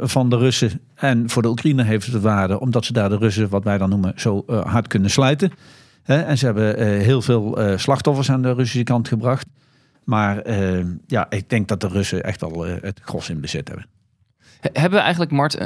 [0.00, 0.80] Van de Russen.
[0.94, 3.90] En voor de Oekraïne heeft het waarde, omdat ze daar de Russen, wat wij dan
[3.90, 5.52] noemen, zo hard kunnen slijten.
[6.04, 9.46] en ze hebben heel veel slachtoffers aan de Russische kant gebracht.
[10.04, 10.50] Maar
[11.06, 13.86] ja, ik denk dat de Russen echt al het gros in bezit hebben.
[14.60, 15.60] Hebben we eigenlijk, Mart,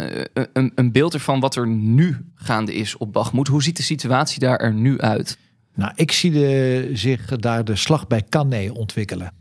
[0.53, 3.49] een, een beeld ervan wat er nu gaande is op Bagmoed?
[3.49, 5.39] Hoe ziet de situatie daar er nu uit?
[5.75, 9.33] Nou, ik zie de, zich daar de slag bij Cannae ontwikkelen.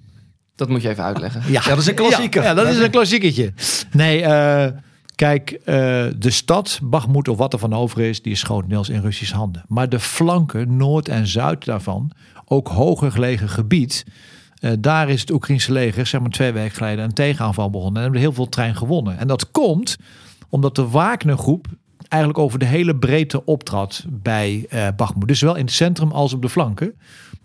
[0.58, 1.42] Dat moet je even uitleggen.
[1.52, 2.44] Ja, dat is een klassieker.
[2.44, 3.54] Ja, dat is een klassieketje.
[3.92, 4.66] Nee, uh,
[5.16, 5.66] kijk, uh,
[6.18, 9.64] de stad, Bagmoed of wat er van over is, die is grotendeels in Russische handen.
[9.68, 12.12] Maar de flanken, noord en zuid daarvan,
[12.46, 14.06] ook hoger gelegen gebied,
[14.60, 17.96] uh, daar is het Oekraïnse leger, zeg maar twee weken geleden, een tegenaanval begonnen.
[17.96, 19.18] En hebben heel veel trein gewonnen.
[19.18, 19.98] En dat komt
[20.50, 21.68] omdat de Wagner-groep
[22.08, 24.88] eigenlijk over de hele breedte optrad bij uh.
[25.26, 26.94] Dus zowel in het centrum als op de flanken.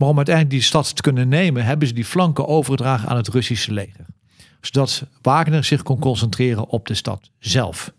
[0.02, 3.28] Maar om uiteindelijk die stad te kunnen nemen, hebben ze die flanken overgedragen aan het
[3.28, 4.06] Russische leger.
[4.60, 7.92] Zodat Wagner zich kon concentreren op de stad zelf.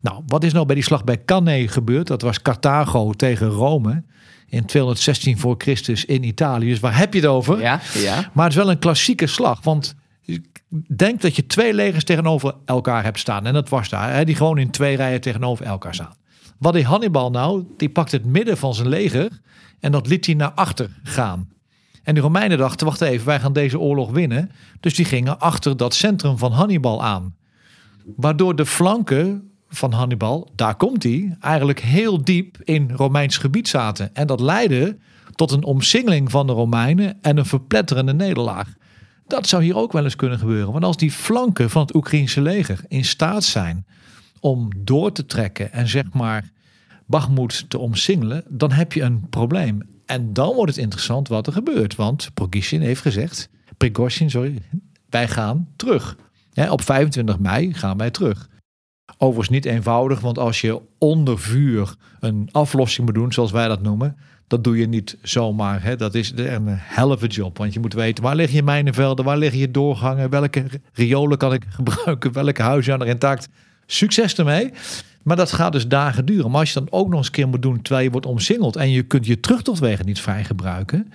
[0.00, 2.06] Nou, wat is nou bij die slag bij Cannae gebeurd?
[2.06, 4.02] Dat was Carthago tegen Rome
[4.46, 6.68] in 216 voor Christus in Italië.
[6.68, 7.60] Dus waar heb je het over?
[7.60, 8.30] Ja, ja.
[8.32, 9.62] Maar het is wel een klassieke slag.
[9.62, 9.94] Want
[10.96, 13.46] denk dat je twee legers tegenover elkaar hebt staan.
[13.46, 14.12] En dat was daar.
[14.12, 16.14] Hè, die gewoon in twee rijen tegenover elkaar staan.
[16.58, 17.64] Wat deed Hannibal nou?
[17.76, 19.40] Die pakt het midden van zijn leger.
[19.80, 21.48] En dat liet hij naar achter gaan.
[22.02, 24.50] En de Romeinen dachten, wacht even, wij gaan deze oorlog winnen.
[24.80, 27.34] Dus die gingen achter dat centrum van Hannibal aan.
[28.16, 34.14] Waardoor de flanken van Hannibal, daar komt hij, eigenlijk heel diep in Romeins gebied zaten.
[34.14, 34.96] En dat leidde
[35.34, 38.74] tot een omsingeling van de Romeinen en een verpletterende nederlaag.
[39.26, 40.72] Dat zou hier ook wel eens kunnen gebeuren.
[40.72, 43.86] Want als die flanken van het Oekraïnse leger in staat zijn
[44.40, 46.50] om door te trekken en zeg maar
[47.06, 49.82] Bagmoed te omsingelen, dan heb je een probleem.
[50.06, 51.94] En dan wordt het interessant wat er gebeurt.
[51.94, 54.62] Want Prigozhin heeft gezegd, Prigozhin, sorry,
[55.10, 56.16] wij gaan terug.
[56.68, 58.48] op 25 mei gaan wij terug.
[59.18, 63.82] Overigens niet eenvoudig, want als je onder vuur een aflossing moet doen, zoals wij dat
[63.82, 64.16] noemen,
[64.46, 65.96] dat doe je niet zomaar.
[65.96, 69.58] Dat is een helve job, want je moet weten waar liggen je mijnenvelden, waar liggen
[69.58, 73.48] je doorgangen, welke riolen kan ik gebruiken, welke huizen zijn er intact.
[73.86, 74.72] Succes ermee.
[75.26, 76.50] Maar dat gaat dus dagen duren.
[76.50, 78.76] Maar als je dan ook nog eens een keer moet doen terwijl je wordt omsingeld
[78.76, 81.12] en je kunt je terugtochtwegen niet vrij gebruiken.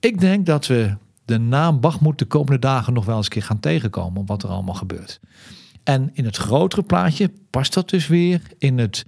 [0.00, 3.42] Ik denk dat we de naam Bachmoed de komende dagen nog wel eens een keer
[3.42, 5.20] gaan tegenkomen wat er allemaal gebeurt.
[5.82, 9.06] En in het grotere plaatje past dat dus weer in het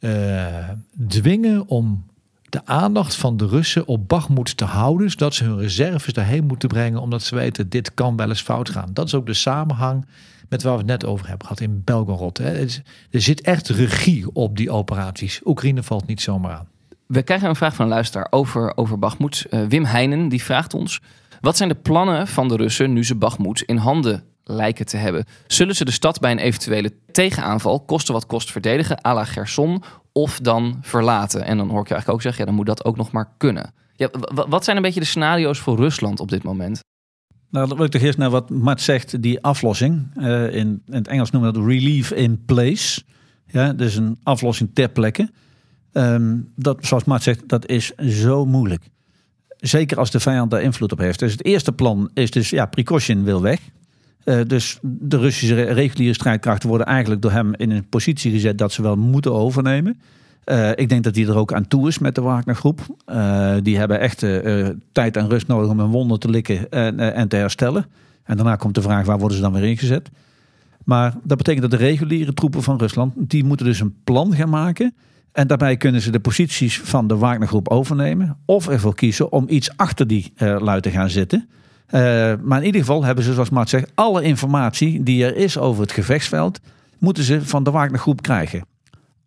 [0.00, 0.68] uh,
[1.08, 2.06] dwingen om
[2.50, 6.68] de aandacht van de Russen op Bachmoed te houden, zodat ze hun reserves daarheen moeten
[6.68, 8.90] brengen, omdat ze weten dit kan wel eens fout gaan.
[8.92, 10.06] Dat is ook de samenhang
[10.48, 12.38] met waar we het net over hebben gehad in Belgorod.
[12.38, 15.40] Er zit echt regie op die operaties.
[15.44, 16.68] Oekraïne valt niet zomaar aan.
[17.06, 19.46] We krijgen een vraag van een luisteraar over, over Bachmoed.
[19.50, 21.00] Uh, Wim Heinen die vraagt ons:
[21.40, 25.24] wat zijn de plannen van de Russen nu ze Bachmoed in handen lijken te hebben.
[25.46, 29.82] Zullen ze de stad bij een eventuele tegenaanval, kosten wat kost verdedigen, à la Gerson,
[30.12, 31.44] of dan verlaten?
[31.44, 33.32] En dan hoor ik je eigenlijk ook zeggen, ja, dan moet dat ook nog maar
[33.36, 33.72] kunnen.
[33.96, 34.10] Ja,
[34.48, 36.80] wat zijn een beetje de scenario's voor Rusland op dit moment?
[37.50, 40.10] Nou, dan wil ik toch eerst naar wat Mart zegt, die aflossing.
[40.16, 43.02] Uh, in, in, het Engels noemen we dat relief in place.
[43.46, 45.30] Ja, dus een aflossing ter plekke.
[45.92, 48.84] Um, dat, zoals Mart zegt, dat is zo moeilijk.
[49.56, 51.18] Zeker als de vijand daar invloed op heeft.
[51.18, 53.60] Dus het eerste plan is dus, ja, Precaution wil weg.
[54.24, 58.72] Uh, dus de Russische reguliere strijdkrachten worden eigenlijk door hem in een positie gezet dat
[58.72, 60.00] ze wel moeten overnemen.
[60.44, 62.80] Uh, ik denk dat hij er ook aan toe is met de Wagner-groep.
[63.06, 64.18] Uh, die hebben echt
[64.92, 67.86] tijd en rust nodig om hun wonden te likken en, en te herstellen.
[68.24, 70.10] En daarna komt de vraag waar worden ze dan weer ingezet.
[70.84, 74.48] Maar dat betekent dat de reguliere troepen van Rusland, die moeten dus een plan gaan
[74.48, 74.94] maken.
[75.32, 78.36] En daarbij kunnen ze de posities van de Wagner-groep overnemen.
[78.44, 81.48] Of ervoor kiezen om iets achter die lui te gaan zitten.
[81.92, 82.00] Uh,
[82.42, 85.82] maar in ieder geval hebben ze, zoals Mart zegt, alle informatie die er is over
[85.82, 86.60] het gevechtsveld,
[86.98, 88.64] moeten ze van de Wagner-groep krijgen.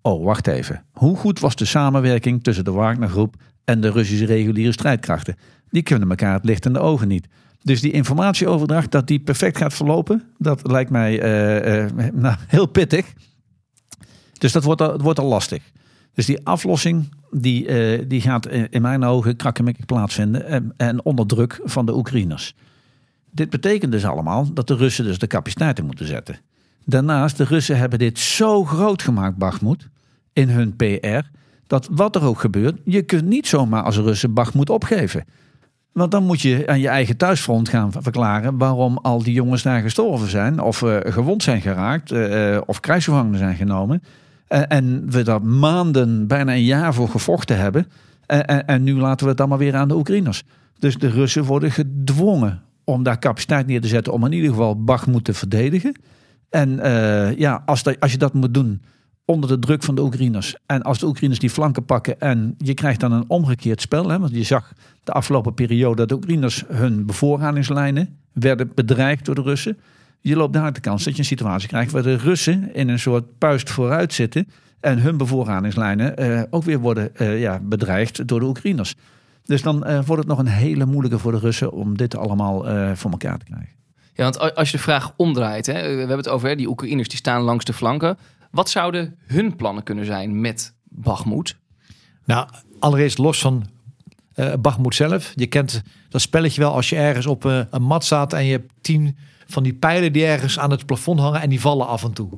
[0.02, 0.84] Oh, wacht even.
[0.91, 5.36] Hoe goed was de samenwerking tussen de Wagner-groep en de Russische reguliere strijdkrachten?
[5.69, 7.28] Die kunnen elkaar het licht in de ogen niet.
[7.62, 12.65] Dus die informatieoverdracht, dat die perfect gaat verlopen, dat lijkt mij uh, uh, nou, heel
[12.65, 13.13] pittig.
[14.38, 15.63] Dus dat wordt, al, wordt al lastig.
[16.13, 20.45] Dus die aflossing, die, uh, die gaat in mijn ogen krakkemikkig plaatsvinden.
[20.45, 22.56] En, en, onder druk van de Oekraïners.
[23.32, 26.39] Dit betekent dus allemaal dat de Russen dus de capaciteiten moeten zetten.
[26.86, 29.88] Daarnaast, de Russen hebben dit zo groot gemaakt, Bakhmut,
[30.34, 31.28] in hun PR,
[31.67, 35.26] dat wat er ook gebeurt, je kunt niet zomaar als Russen Bakhmut opgeven.
[35.91, 39.82] Want dan moet je aan je eigen thuisfront gaan verklaren waarom al die jongens daar
[39.82, 44.04] gestorven zijn, of uh, gewond zijn geraakt, uh, of krijgsgevangenen zijn genomen.
[44.53, 47.87] Uh, en we daar maanden, bijna een jaar voor gevochten hebben.
[48.25, 50.43] En, en nu laten we het allemaal weer aan de Oekraïners.
[50.79, 54.83] Dus de Russen worden gedwongen om daar capaciteit neer te zetten om in ieder geval
[54.83, 55.99] Bakhmut te verdedigen.
[56.49, 56.69] En
[57.37, 58.81] ja, als, als je dat moet doen
[59.25, 60.55] onder de druk van de Oekraïners.
[60.65, 64.09] En als de Oekraïners die flanken pakken en je krijgt dan een omgekeerd spel.
[64.09, 69.35] Hè, want je zag de afgelopen periode dat de Oekraïners hun bevoorradingslijnen werden bedreigd door
[69.35, 69.77] de Russen.
[70.23, 72.99] Je loopt daar de kans dat je een situatie krijgt waar de Russen in een
[72.99, 74.47] soort puist vooruit zitten.
[74.79, 78.95] En hun bevoorradingslijnen uh, ook weer worden uh, ja, bedreigd door de Oekraïners.
[79.45, 82.65] Dus dan uh, wordt het nog een hele moeilijke voor de Russen om dit allemaal
[82.95, 83.69] voor elkaar te krijgen.
[84.13, 87.07] Ja, want als je de vraag omdraait, hè, we hebben het over hè, die Oekraïners
[87.07, 88.17] die staan langs de flanken.
[88.51, 91.57] Wat zouden hun plannen kunnen zijn met Bagmoed?
[92.25, 92.47] Nou,
[92.79, 93.65] allereerst los van
[94.36, 94.54] uh,
[94.89, 95.32] zelf.
[95.36, 98.52] Je kent dat spelletje wel als je ergens op uh, een mat staat en je
[98.52, 99.17] hebt tien
[99.48, 102.30] van die pijlen die ergens aan het plafond hangen en die vallen af en toe.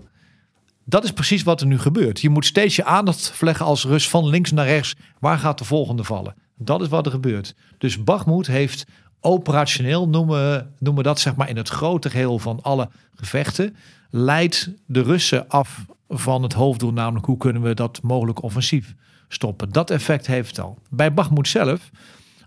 [0.85, 2.21] Dat is precies wat er nu gebeurt.
[2.21, 4.95] Je moet steeds je aandacht verleggen als rust van links naar rechts.
[5.19, 6.35] Waar gaat de volgende vallen?
[6.57, 7.55] Dat is wat er gebeurt.
[7.77, 8.85] Dus Bagmoed heeft
[9.19, 13.75] operationeel, noemen, noemen dat zeg maar in het grote geheel van alle gevechten,
[14.09, 18.95] leidt de Russen af van het hoofddoel, namelijk hoe kunnen we dat mogelijk offensief
[19.27, 19.71] stoppen.
[19.71, 20.77] Dat effect heeft het al.
[20.89, 21.89] Bij Bachmoed zelf,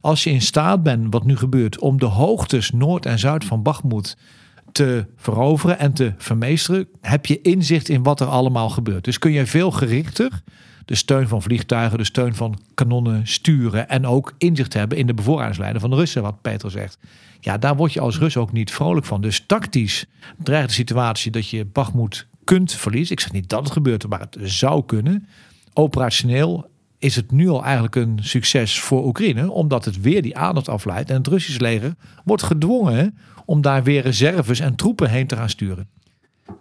[0.00, 3.62] als je in staat bent, wat nu gebeurt, om de hoogtes noord en zuid van
[3.62, 4.16] Bachmoed
[4.72, 9.04] te veroveren en te vermeesteren, heb je inzicht in wat er allemaal gebeurt.
[9.04, 10.42] Dus kun je veel gerichter
[10.88, 15.14] de steun van vliegtuigen, de steun van kanonnen sturen en ook inzicht hebben in de
[15.14, 16.98] bevoorradingslijnen van de Russen, wat Peter zegt.
[17.40, 19.20] Ja, daar word je als Rus ook niet vrolijk van.
[19.20, 20.06] Dus tactisch
[20.42, 23.12] dreigt de situatie dat je Bachmoed kunt verliezen.
[23.12, 25.28] Ik zeg niet dat het gebeurt, maar het zou kunnen.
[25.78, 30.68] Operationeel is het nu al eigenlijk een succes voor Oekraïne, omdat het weer die aandacht
[30.68, 35.36] afleidt en het Russische leger wordt gedwongen om daar weer reserves en troepen heen te
[35.36, 35.88] gaan sturen.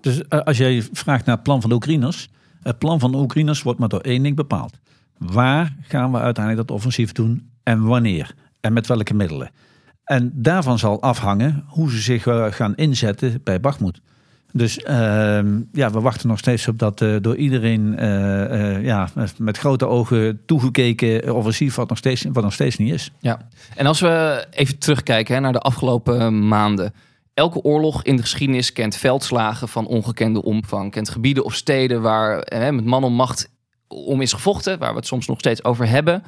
[0.01, 2.29] Dus uh, als jij vraagt naar het plan van de Oekraïners,
[2.61, 4.79] het plan van de Oekraïners wordt maar door één ding bepaald.
[5.17, 9.51] Waar gaan we uiteindelijk dat offensief doen en wanneer en met welke middelen?
[10.03, 12.23] En daarvan zal afhangen hoe ze zich
[12.55, 14.01] gaan inzetten bij Bachmoed.
[14.51, 19.57] Dus ehm, ja, we wachten nog steeds op dat uh, door iedereen uh, ja, met
[19.57, 23.11] grote ogen toegekeken offensief wat nog, steeds, wat nog steeds niet is.
[23.19, 26.93] Ja, en als we even terugkijken hè, naar de afgelopen maanden.
[27.33, 30.91] Elke oorlog in de geschiedenis kent veldslagen van ongekende omvang.
[30.91, 33.49] Kent gebieden of steden waar hè, met man om macht
[33.87, 34.79] om is gevochten.
[34.79, 36.23] Waar we het soms nog steeds over hebben.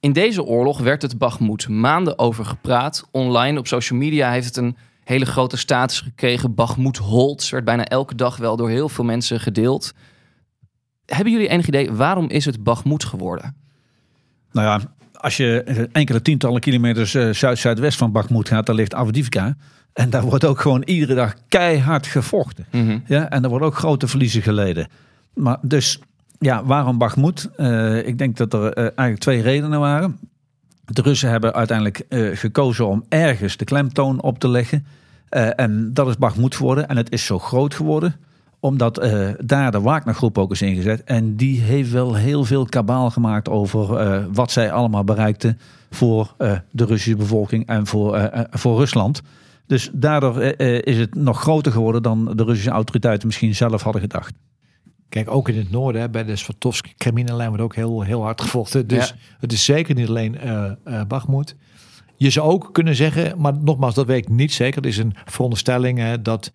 [0.00, 3.08] In deze oorlog werd het Bagmoed maanden over gepraat.
[3.10, 6.54] Online op social media heeft het een hele grote status gekregen.
[6.54, 9.92] Bagmoed Holtz werd bijna elke dag wel door heel veel mensen gedeeld.
[11.06, 13.56] Hebben jullie enig idee waarom is het Bagmoed geworden?
[14.52, 14.80] Nou ja,
[15.12, 19.56] als je enkele tientallen kilometers uh, zuid-zuidwest van Bagmoed gaat, dan ligt Avdivka.
[19.92, 22.66] En daar wordt ook gewoon iedere dag keihard gevochten.
[22.70, 23.02] Mm -hmm.
[23.06, 24.88] Ja, en er worden ook grote verliezen geleden.
[25.34, 25.98] Maar dus,
[26.38, 27.48] ja, waarom Bagmoed?
[27.56, 30.18] Uh, ik denk dat er uh, eigenlijk twee redenen waren.
[30.86, 34.86] De Russen hebben uiteindelijk uh, gekozen om ergens de klemtoon op te leggen.
[35.30, 36.88] Uh, en dat is Bakhmut geworden.
[36.88, 38.14] En het is zo groot geworden
[38.60, 41.04] omdat uh, daar de Wagner-groep ook is ingezet.
[41.04, 45.58] En die heeft wel heel veel kabaal gemaakt over wat zij allemaal bereikten
[45.90, 46.34] voor
[46.70, 49.22] de Russische bevolking en voor, voor Rusland.
[49.66, 54.34] Dus daardoor is het nog groter geworden dan de Russische autoriteiten misschien zelf hadden gedacht.
[55.08, 58.40] Kijk, ook in het noorden, hè, bij de Svatovsk Kremlin wordt ook heel, heel hard
[58.40, 58.86] gevochten.
[58.86, 59.14] Dus ja.
[59.38, 61.56] het is zeker niet alleen uh, uh, Bagmoed.
[62.16, 64.76] Je zou ook kunnen zeggen, maar nogmaals, dat weet ik niet zeker.
[64.76, 66.52] Het is een veronderstelling hè, dat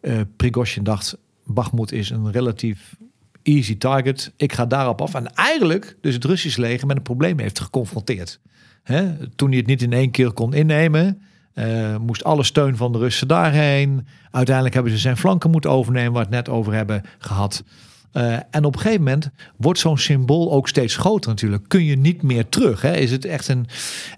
[0.00, 1.16] uh, Prigozhin dacht...
[1.44, 2.96] Bagmoed is een relatief
[3.42, 4.32] easy target.
[4.36, 5.14] Ik ga daarop af.
[5.14, 8.40] En eigenlijk dus het Russische leger met een probleem heeft geconfronteerd.
[8.82, 9.28] Hè?
[9.28, 11.22] Toen hij het niet in één keer kon innemen...
[11.54, 14.06] Uh, moest alle steun van de Russen daarheen.
[14.30, 17.64] Uiteindelijk hebben ze zijn flanken moeten overnemen, waar we het net over hebben gehad.
[18.12, 21.64] Uh, en op een gegeven moment wordt zo'n symbool ook steeds groter natuurlijk.
[21.68, 22.82] Kun je niet meer terug.
[22.82, 22.96] Hè?
[22.96, 23.66] Is het echt een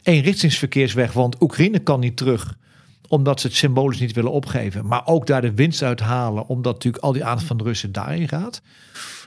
[0.03, 1.13] eenrichtingsverkeersweg?
[1.13, 2.57] Want Oekraïne kan niet terug
[3.09, 4.87] omdat ze het symbolisch niet willen opgeven.
[4.87, 7.93] Maar ook daar de winst uit halen, omdat natuurlijk al die aandacht van de Russen
[7.93, 8.63] daarin gaat.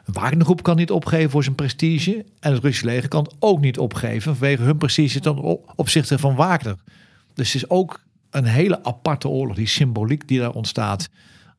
[0.06, 2.26] Wagnergroep kan niet opgeven voor zijn prestige.
[2.40, 6.36] En het Russische leger kan het ook niet opgeven vanwege hun prestige ten opzichte van
[6.36, 6.76] Wagner.
[7.38, 9.56] Dus het is ook een hele aparte oorlog.
[9.56, 11.10] Die symboliek die daar ontstaat.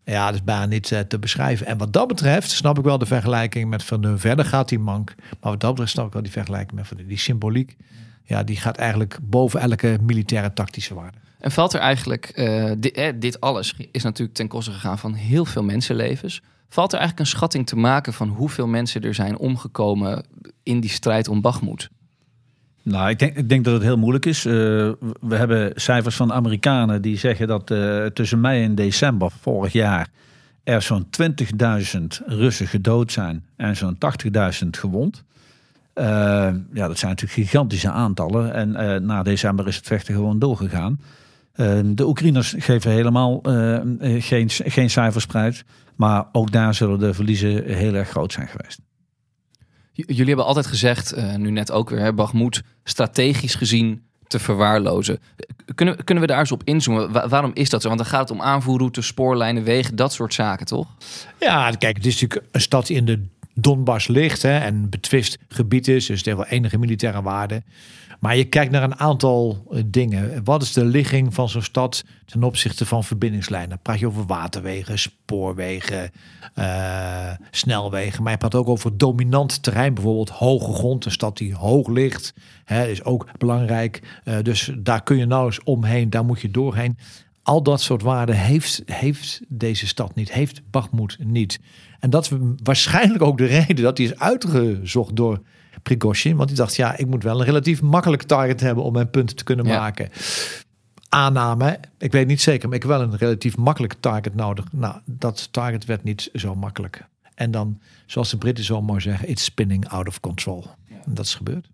[0.05, 1.67] Ja, dat is bijna niet uh, te beschrijven.
[1.67, 4.79] En wat dat betreft snap ik wel de vergelijking met Van de Verder gaat die
[4.79, 5.15] mank.
[5.17, 7.77] Maar wat dat betreft snap ik wel die vergelijking met Van de, die symboliek.
[8.25, 11.19] Ja, die gaat eigenlijk boven elke militaire tactische waarde.
[11.39, 15.45] En valt er eigenlijk, eh, eh, dit alles is natuurlijk ten koste gegaan van heel
[15.45, 16.43] veel mensenlevens.
[16.69, 20.25] Valt er eigenlijk een schatting te maken van hoeveel mensen er zijn omgekomen
[20.63, 21.89] in die strijd om Bagmoed?
[22.89, 24.45] Nou, ik denk, ik denk dat het heel moeilijk is.
[24.45, 24.53] Uh,
[25.21, 30.09] we hebben cijfers van Amerikanen die zeggen dat uh, tussen mei en december vorig jaar
[30.65, 33.99] er zo'n 20.000 Russen gedood zijn en zo'n
[34.63, 35.25] 80.000 gewond.
[35.95, 36.05] Uh,
[36.73, 38.55] ja, dat zijn natuurlijk gigantische aantallen.
[38.55, 41.01] En na december is het vechten gewoon doorgegaan.
[41.85, 43.41] de Oekraïners geven helemaal
[44.19, 45.27] geen, geen cijfers.
[45.97, 48.81] Maar ook daar zullen de verliezen heel erg groot zijn geweest.
[50.07, 55.19] Jullie hebben altijd gezegd, uh, nu net ook weer, Bagmoed strategisch gezien te verwaarlozen.
[55.75, 57.29] Kunnen, kunnen we daar eens op inzoomen?
[57.29, 57.89] waarom is dat zo?
[57.89, 60.87] Want dan gaat het om aanvoerroutes, spoorlijnen, wegen, dat soort zaken, toch?
[61.41, 65.89] Ja, kijk, het is natuurlijk een stad in de Donbass ligt hè, en betwist gebied
[65.89, 67.63] is, dus het heeft wel enige militaire waarde.
[68.19, 70.45] Maar je kijkt naar een aantal eh, dingen.
[70.45, 73.79] Wat is de ligging van zo'n stad ten opzichte van verbindingslijnen?
[73.83, 76.11] Praat je over waterwegen, spoorwegen,
[76.59, 78.23] uh, snelwegen.
[78.23, 81.05] Maar je praat ook over dominant terrein, bijvoorbeeld hoge grond.
[81.05, 84.21] Een stad die hoog ligt, hè, is ook belangrijk.
[84.25, 86.99] Uh, dus daar kun je nou eens omheen, daar moet je doorheen.
[87.43, 91.61] Al dat soort waarden heeft, heeft deze stad niet, heeft Bagmoed niet.
[92.01, 95.41] En dat is waarschijnlijk ook de reden dat hij is uitgezocht door
[95.83, 96.37] Prigozhin.
[96.37, 99.37] Want die dacht, ja, ik moet wel een relatief makkelijk target hebben om mijn punten
[99.37, 100.11] te kunnen maken.
[101.09, 104.65] Aanname, ik weet niet zeker, maar ik heb wel een relatief makkelijk target nodig.
[104.73, 107.05] Nou, dat target werd niet zo makkelijk.
[107.35, 110.67] En dan, zoals de Britten zo mooi zeggen, it's spinning out of control.
[110.89, 111.69] En dat is gebeurd.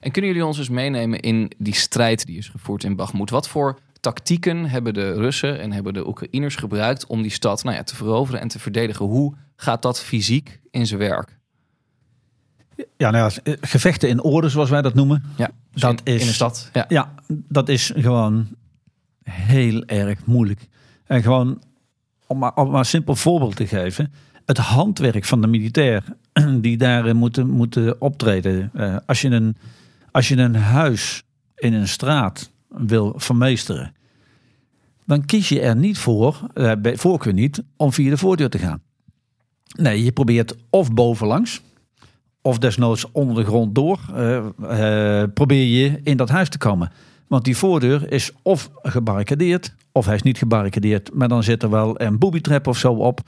[0.00, 3.30] En kunnen jullie ons eens meenemen in die strijd die is gevoerd in Bakhmut?
[3.30, 7.76] Wat voor tactieken hebben de Russen en hebben de Oekraïners gebruikt om die stad nou
[7.76, 9.06] ja, te veroveren en te verdedigen?
[9.06, 11.38] Hoe gaat dat fysiek in zijn werk?
[12.96, 15.22] Ja, nou ja, gevechten in orde, zoals wij dat noemen.
[15.36, 16.70] Ja, dus dat in, is, in de stad.
[16.72, 16.84] Ja.
[16.88, 18.48] ja, dat is gewoon
[19.22, 20.68] heel erg moeilijk.
[21.06, 21.62] En gewoon,
[22.26, 24.12] om maar, om maar een simpel voorbeeld te geven.
[24.46, 26.04] Het handwerk van de militair
[26.60, 28.70] die daar moeten, moeten optreden.
[28.74, 29.56] Uh, als, je een,
[30.10, 31.22] als je een huis
[31.56, 33.94] in een straat wil vermeesteren.
[35.06, 38.58] Dan kies je er niet voor, uh, bij voorkeur niet, om via de voordeur te
[38.58, 38.82] gaan.
[39.76, 41.60] Nee, je probeert of bovenlangs
[42.42, 46.92] of desnoods onder de grond door, uh, uh, probeer je in dat huis te komen.
[47.26, 51.70] Want die voordeur is of gebarricadeerd, of hij is niet gebarricadeerd, maar dan zit er
[51.70, 53.20] wel een booby-trap of zo op.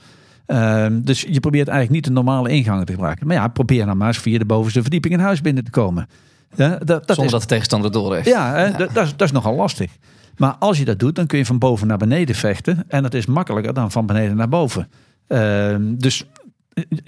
[0.47, 3.27] Uh, dus je probeert eigenlijk niet de normale ingangen te gebruiken.
[3.27, 6.07] Maar ja, probeer dan maar eens via de bovenste verdieping in huis binnen te komen.
[6.55, 8.27] Ja, dat, dat Zonder is, dat de tegenstander door heeft.
[8.27, 8.77] Ja, ja.
[8.77, 9.91] Dat, dat, is, dat is nogal lastig.
[10.37, 12.83] Maar als je dat doet, dan kun je van boven naar beneden vechten.
[12.87, 14.89] En dat is makkelijker dan van beneden naar boven.
[15.27, 16.25] Ehm, dus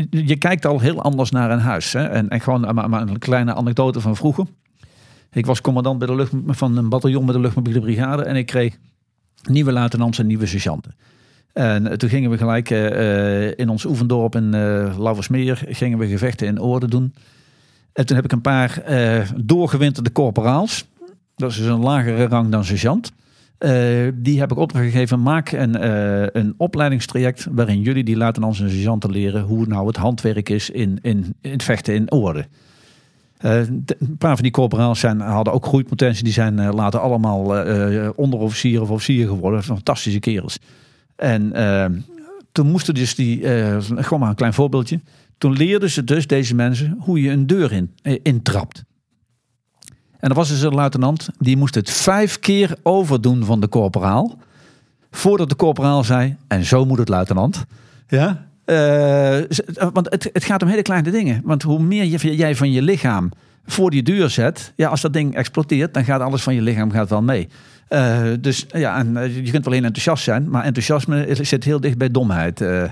[0.09, 1.93] je kijkt al heel anders naar een huis.
[1.93, 2.05] Hè?
[2.07, 4.45] En, en gewoon maar, maar een kleine anekdote van vroeger.
[5.31, 8.23] Ik was commandant bij de lucht, van een bataljon met de luchtmobiele brigade.
[8.23, 8.77] En ik kreeg
[9.49, 10.95] nieuwe luitenants en nieuwe sergeanten.
[11.53, 16.47] En toen gingen we gelijk uh, in ons oefendorp in uh, Lauwersmeer gingen we gevechten
[16.47, 17.13] in orde doen.
[17.93, 18.83] En toen heb ik een paar
[19.35, 20.85] doorgewinterde corporaals.
[21.35, 23.11] Dat is dus een lagere rang dan sergeant.
[23.65, 25.21] Uh, die heb ik opdracht gegeven.
[25.21, 29.95] Maak een, uh, een opleidingstraject waarin jullie die luitenants en sergeanten leren hoe nou het
[29.95, 32.45] handwerk is in, in, in het vechten in orde.
[33.41, 36.23] Uh, een paar van die corporaals zijn, hadden ook groeipotentie.
[36.23, 37.65] Die zijn later allemaal
[38.15, 39.63] onderofficier of officier geworden.
[39.63, 40.59] Fantastische kerels.
[41.15, 41.51] En
[42.51, 43.41] toen moesten dus die,
[43.81, 44.99] gewoon maar een klein voorbeeldje.
[45.37, 47.91] Toen leerden ze dus deze mensen hoe je een deur in,
[48.23, 48.83] intrapt.
[50.19, 54.37] En er was dus een luitenant, die moest het vijf keer overdoen van de corporaal.
[55.11, 57.65] Voordat de corporaal zei, en zo moet het luitenant.
[58.07, 58.45] Ja?
[58.65, 59.39] Uh,
[59.93, 61.41] want het, het gaat om hele kleine dingen.
[61.43, 63.31] Want hoe meer jij van je lichaam
[63.65, 66.91] voor die deur zet, ja, als dat ding explodeert, dan gaat alles van je lichaam
[66.91, 67.47] gaat wel mee.
[67.89, 71.97] Uh, dus ja, en je kunt wel heel enthousiast zijn, maar enthousiasme zit heel dicht
[71.97, 72.61] bij domheid.
[72.61, 72.83] Uh,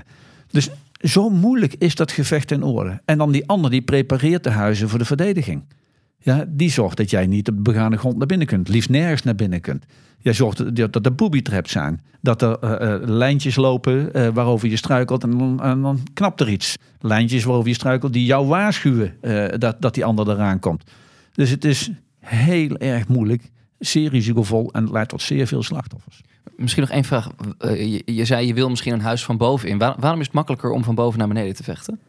[0.50, 0.70] dus
[1.00, 3.00] zo moeilijk is dat gevecht in orde.
[3.04, 5.62] En dan die ander die prepareert de huizen voor de verdediging.
[6.24, 8.68] Ja, die zorgt dat jij niet op de begane grond naar binnen kunt.
[8.68, 9.84] Liefst nergens naar binnen kunt.
[10.18, 12.02] Jij zorgt dat, er booby-traps zijn.
[12.20, 16.48] Dat er uh, uh, lijntjes lopen uh, waarover je struikelt en dan, dan knapt er
[16.48, 16.76] iets.
[17.00, 19.16] Lijntjes waarover je struikelt die jou waarschuwen
[19.58, 20.90] dat, dat die ander eraan komt.
[21.32, 26.20] Dus het is heel erg moeilijk, zeer risicovol en leidt tot zeer veel slachtoffers.
[26.56, 27.30] Misschien nog één vraag.
[28.04, 29.78] Je, zei je wil misschien een huis van boven in.
[29.78, 32.00] Waar, waarom is het makkelijker om van boven naar beneden te vechten?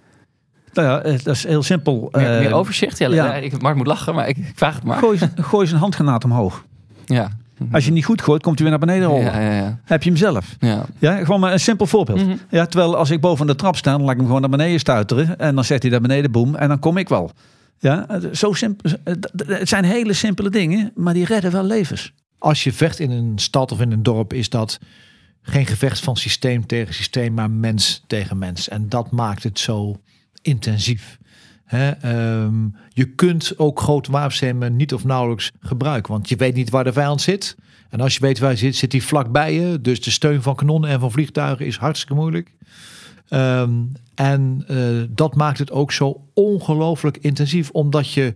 [0.76, 2.10] Nou ja, dat is heel simpel.
[2.12, 2.98] Meer, meer eh, overzicht?
[2.98, 3.36] Ja, ja.
[3.36, 4.98] Ik, Mark moet lachen, maar ik, ik vraag het maar.
[4.98, 6.66] Gooi, gooi eens een handgranaat omhoog.
[7.06, 7.32] Ja.
[7.72, 9.26] Als je niet goed gooit, komt hij weer naar beneden rollen.
[9.26, 9.80] Ja, ja, ja.
[9.84, 10.56] Heb je hem zelf.
[10.60, 10.86] Ja.
[11.00, 12.22] Ja, gewoon maar een simpel voorbeeld.
[12.22, 12.40] Mm -hmm.
[12.50, 14.80] ja, terwijl als ik boven de trap sta, dan laat ik hem gewoon naar beneden
[14.80, 15.40] stuiteren.
[15.40, 17.32] En dan zet hij naar beneden, boem, en dan kom ik wel.
[17.80, 18.92] Ja, zo simpel.
[19.48, 22.14] Het zijn hele simpele dingen, maar die redden wel levens.
[22.38, 24.80] als je vecht in een stad of in een dorp, is dat
[25.42, 28.70] geen gevecht van systeem tegen systeem, maar mens tegen mens.
[28.70, 29.96] En dat maakt het zo
[30.46, 31.18] intensief.
[31.66, 36.84] Ehm, je kunt ook grote wapensystemen niet of nauwelijks gebruiken, want je weet niet waar
[36.84, 37.56] de vijand zit.
[37.90, 39.82] En als je weet waar hij zit, zit hij vlakbij je.
[39.82, 42.52] Dus de steun van kanonnen en van vliegtuigen is hartstikke moeilijk.
[43.30, 43.72] Ehm,
[44.16, 44.78] en eh,
[45.10, 48.34] dat maakt het ook zo ongelooflijk intensief, omdat je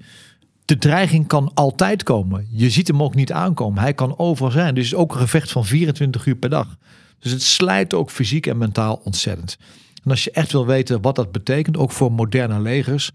[0.66, 2.48] de dreiging kan altijd komen.
[2.52, 3.82] Je ziet hem ook niet aankomen.
[3.82, 4.76] Hij kan overal zijn.
[4.76, 6.78] Dus het is ook een gevecht van 24 uur per dag.
[7.20, 9.58] Dus het slijt ook fysiek en mentaal ontzettend.
[10.04, 13.12] En als je echt wil weten wat dat betekent, ook voor moderne legers,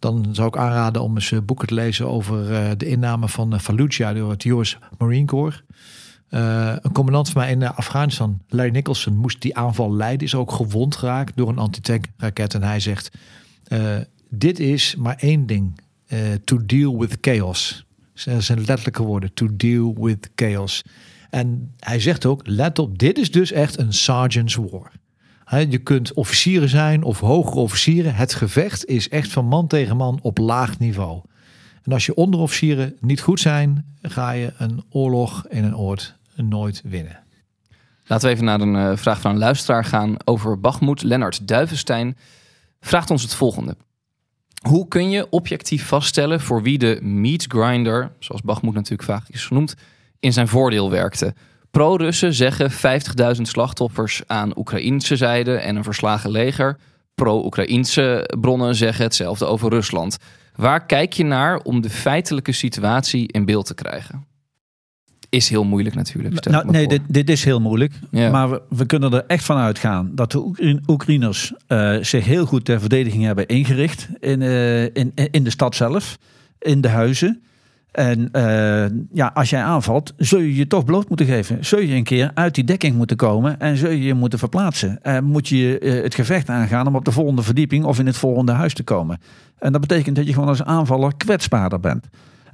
[0.00, 3.52] dan zou ik aanraden om eens eh, boeken te lezen over eh, de inname van
[3.52, 5.62] eh, Fallujah door het US Marine Corps.
[6.28, 10.26] een commandant van mij in Afghanistan, Larry Nicholson, moest die aanval leiden.
[10.26, 12.54] Is ook gewond geraakt door een antitankraket.
[12.54, 13.10] En hij zegt:
[14.28, 15.80] Dit is maar één ding:
[16.44, 17.84] to deal with chaos.
[18.24, 20.82] Dat zijn letterlijke woorden: to deal with chaos.
[21.30, 24.90] En hij zegt ook: Let op, dit is dus echt een sergeant's war
[25.58, 28.14] je kunt officieren zijn of hogere officieren.
[28.14, 31.20] Het gevecht is echt van man tegen man op laag niveau.
[31.82, 36.82] En als je onderofficieren niet goed zijn, ga je een oorlog in een oord nooit
[36.84, 37.18] winnen.
[38.06, 41.02] Laten we even naar een uh, vraag van een luisteraar gaan over Bachmoed.
[41.02, 42.16] Lennart Duivenstein
[42.80, 43.76] vraagt ons het volgende.
[44.68, 49.44] Hoe kun je objectief vaststellen voor wie de meat grinder, zoals Bachmoed natuurlijk vaak is
[49.44, 49.74] genoemd,
[50.18, 51.34] in zijn voordeel werkte?
[51.70, 52.70] Pro-Russen zeggen
[53.36, 56.78] 50.000 slachtoffers aan Oekraïnse zijde en een verslagen leger.
[57.14, 60.16] Pro-Oekraïnse bronnen zeggen hetzelfde over Rusland.
[60.54, 64.28] Waar kijk je naar om de feitelijke situatie in beeld te krijgen?
[65.28, 66.44] Is heel moeilijk natuurlijk.
[66.44, 67.92] Nou, nee, dit, dit, is heel moeilijk.
[68.10, 72.64] Maar we, we, kunnen er echt van uitgaan dat de Oekraïners uh, zich heel goed
[72.64, 76.18] ter verdediging hebben ingericht in, uh, in, in de stad zelf,
[76.58, 77.42] in de huizen.
[77.92, 81.64] En uh, ja, als jij aanvalt, zul je je toch bloot moeten geven.
[81.64, 85.02] Zul je een keer uit die dekking moeten komen en zul je je moeten verplaatsen.
[85.02, 88.16] En moet je uh, het gevecht aangaan om op de volgende verdieping of in het
[88.16, 89.20] volgende huis te komen.
[89.58, 92.06] En dat betekent dat je gewoon als aanvaller kwetsbaarder bent.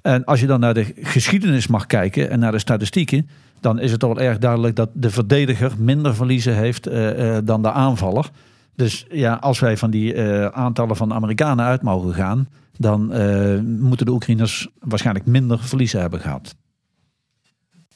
[0.03, 3.29] En als je dan naar de geschiedenis mag kijken en naar de statistieken,
[3.61, 7.73] dan is het wel erg duidelijk dat de verdediger minder verliezen heeft uh, dan de
[7.73, 8.31] aanvaller.
[8.77, 10.21] Dus ja, als wij van die
[10.51, 12.49] aantallen van Amerikanen uit mogen gaan,
[12.79, 16.55] dan uh, moeten de Oekraïners waarschijnlijk minder verliezen hebben gehad.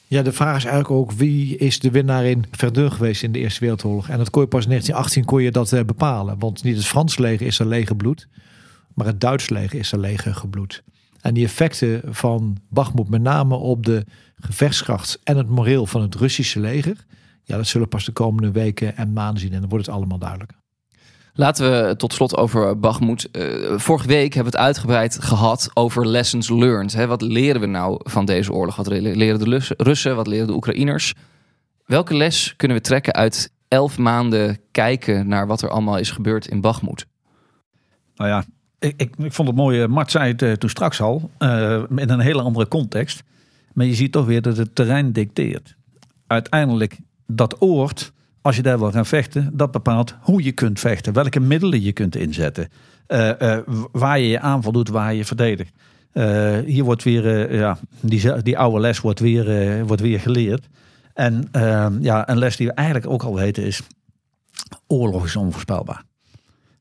[0.07, 3.39] Ja, de vraag is eigenlijk ook wie is de winnaar in Verdun geweest in de
[3.39, 4.09] Eerste Wereldoorlog.
[4.09, 6.39] En dat kon je pas in 1918 kon je dat uh, bepalen.
[6.39, 8.27] Want niet het Frans leger is er lege bloed,
[8.93, 10.83] maar het Duits leger is er lege gebloed.
[11.21, 14.05] En die effecten van Bachmoed, met name op de
[14.35, 17.05] gevechtskracht en het moreel van het Russische leger,
[17.43, 19.53] ja, dat zullen pas de komende weken en maanden zien.
[19.53, 20.53] En dan wordt het allemaal duidelijk.
[21.41, 23.27] Laten we tot slot over Bachmoed.
[23.31, 26.93] Uh, vorige week hebben we het uitgebreid gehad over lessons learned.
[26.93, 27.07] Hè?
[27.07, 28.75] Wat leren we nou van deze oorlog?
[28.75, 30.15] Wat leren de Russen?
[30.15, 31.13] Wat leren de Oekraïners?
[31.85, 36.47] Welke les kunnen we trekken uit elf maanden kijken naar wat er allemaal is gebeurd
[36.47, 37.05] in Bachmoed?
[38.15, 38.43] Nou ja,
[38.79, 39.87] ik, ik, vond het mooi.
[39.87, 43.23] Mart zei het uh, toen straks al, uh, in een hele andere context.
[43.73, 45.75] Maar je ziet toch weer dat het terrein dicteert.
[46.27, 48.11] Uiteindelijk dat oord
[48.41, 51.91] als je daar wil gaan vechten, dat bepaalt hoe je kunt vechten, welke middelen je
[51.91, 52.69] kunt inzetten,
[53.07, 53.57] uh,
[53.91, 55.73] waar je je aanval doet, waar je verdedigt.
[56.13, 60.67] Uh, hier wordt weer, ja, die, die oude les wordt weer, wordt weer geleerd.
[61.13, 61.47] En
[62.01, 63.81] ja, een les die we eigenlijk ook al weten is,
[64.87, 66.03] oorlog is onvoorspelbaar.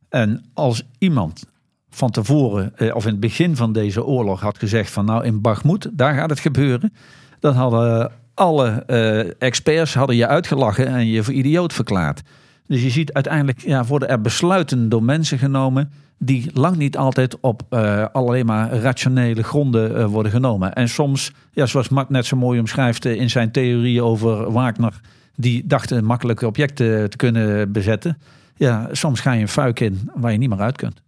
[0.08, 1.44] En als iemand
[1.90, 5.88] van tevoren, of in het begin van deze oorlog had gezegd van nou in Bagmoed,
[5.92, 6.92] daar gaat het gebeuren.
[7.40, 12.22] Dan hadden alle uh, experts hadden je uitgelachen en je voor idioot verklaard.
[12.66, 17.41] Dus je ziet uiteindelijk ja, worden er besluiten door mensen genomen die lang niet altijd
[17.41, 20.72] op uh, alleen maar rationele gronden uh, worden genomen.
[20.72, 25.01] En soms, ja, zoals Mark net zo mooi omschrijft in zijn theorie over Wagner,
[25.36, 28.18] die dachten makkelijke objecten te kunnen bezetten.
[28.57, 31.03] Ja, soms ga je een fuik in waar je niet meer uit kunt.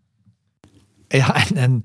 [1.09, 1.85] Ja, en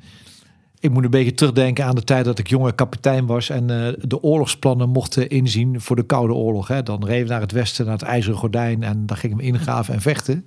[0.79, 3.87] ik moet een beetje terugdenken aan de tijd dat ik jonge kapitein was en uh,
[4.01, 6.67] de oorlogsplannen mochten inzien voor de Koude Oorlog.
[6.67, 6.83] Hè.
[6.83, 9.93] Dan reden we naar het westen, naar het IJzeren Gordijn en dan gingen we ingraven
[9.93, 10.45] en vechten.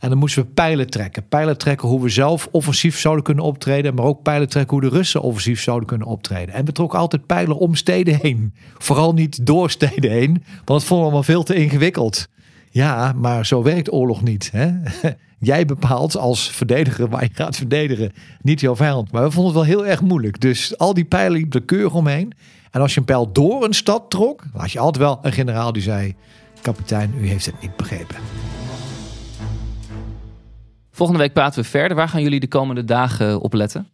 [0.00, 1.28] En dan moesten we pijlen trekken.
[1.28, 4.96] Pijlen trekken hoe we zelf offensief zouden kunnen optreden, maar ook pijlen trekken hoe de
[4.96, 6.54] Russen offensief zouden kunnen optreden.
[6.54, 8.54] En we trokken altijd pijlen om steden heen.
[8.78, 12.28] Vooral niet door steden heen, want dat vonden we allemaal veel te ingewikkeld.
[12.70, 14.50] Ja, maar zo werkt oorlog niet.
[14.52, 14.70] Hè?
[15.38, 19.12] Jij bepaalt als verdediger waar je gaat verdedigen, niet jouw vijand.
[19.12, 20.40] Maar we vonden het wel heel erg moeilijk.
[20.40, 22.32] Dus al die pijlen liepen er keurig omheen.
[22.70, 25.72] En als je een pijl door een stad trok, had je altijd wel een generaal
[25.72, 26.14] die zei:
[26.62, 28.16] Kapitein, u heeft het niet begrepen.
[30.90, 31.96] Volgende week praten we verder.
[31.96, 33.88] Waar gaan jullie de komende dagen op letten?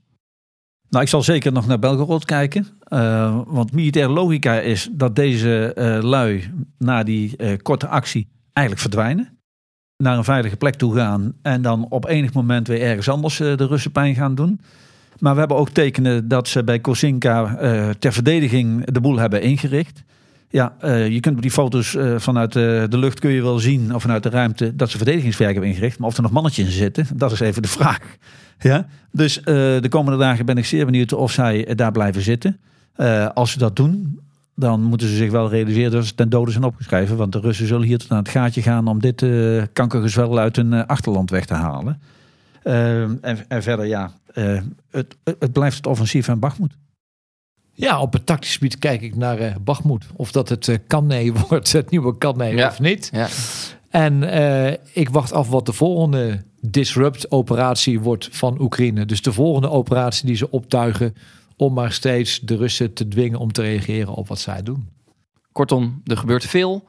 [0.88, 2.66] Nou, ik zal zeker nog naar Belgorod kijken.
[2.88, 8.86] Uh, want militaire logica is dat deze uh, lui na die uh, korte actie eigenlijk
[8.86, 9.41] verdwijnen.
[10.02, 11.32] Naar een veilige plek toe gaan.
[11.42, 14.60] En dan op enig moment weer ergens anders de Russen pijn gaan doen.
[15.18, 17.56] Maar we hebben ook tekenen dat ze bij Kosinka
[17.98, 20.02] ter verdediging de boel hebben ingericht.
[20.48, 24.22] Ja, je kunt op die foto's vanuit de lucht kun je wel zien, of vanuit
[24.22, 25.98] de ruimte, dat ze verdedigingswerk hebben ingericht.
[25.98, 28.16] Maar of er nog mannetjes in zitten, dat is even de vraag.
[28.58, 28.86] Ja?
[29.12, 32.60] Dus de komende dagen ben ik zeer benieuwd of zij daar blijven zitten.
[33.34, 34.20] Als ze dat doen,
[34.54, 37.16] dan moeten ze zich wel realiseren dat ze ten dode zijn opgeschreven.
[37.16, 40.56] Want de Russen zullen hier tot aan het gaatje gaan om dit uh, kankergezwel uit
[40.56, 42.02] hun uh, achterland weg te halen.
[42.62, 44.12] En, en, verder, ja,
[44.90, 46.76] het, het, blijft het offensief van Bachmoed.
[47.72, 50.04] Ja, op het tactisch gebied kijk ik naar uh, Bachmoed.
[50.16, 52.68] Of dat het uh, Kanne wordt, het nieuwe Kanne ja.
[52.68, 53.10] of niet.
[53.12, 53.28] Ja.
[53.90, 54.22] En
[54.92, 59.04] ik wacht af wat de volgende disrupt-operatie wordt van Oekraïne.
[59.04, 61.14] Dus de volgende operatie die ze optuigen
[61.62, 64.88] om maar steeds de Russen te dwingen om te reageren op wat zij doen.
[65.52, 66.84] Kortom, er gebeurt veel.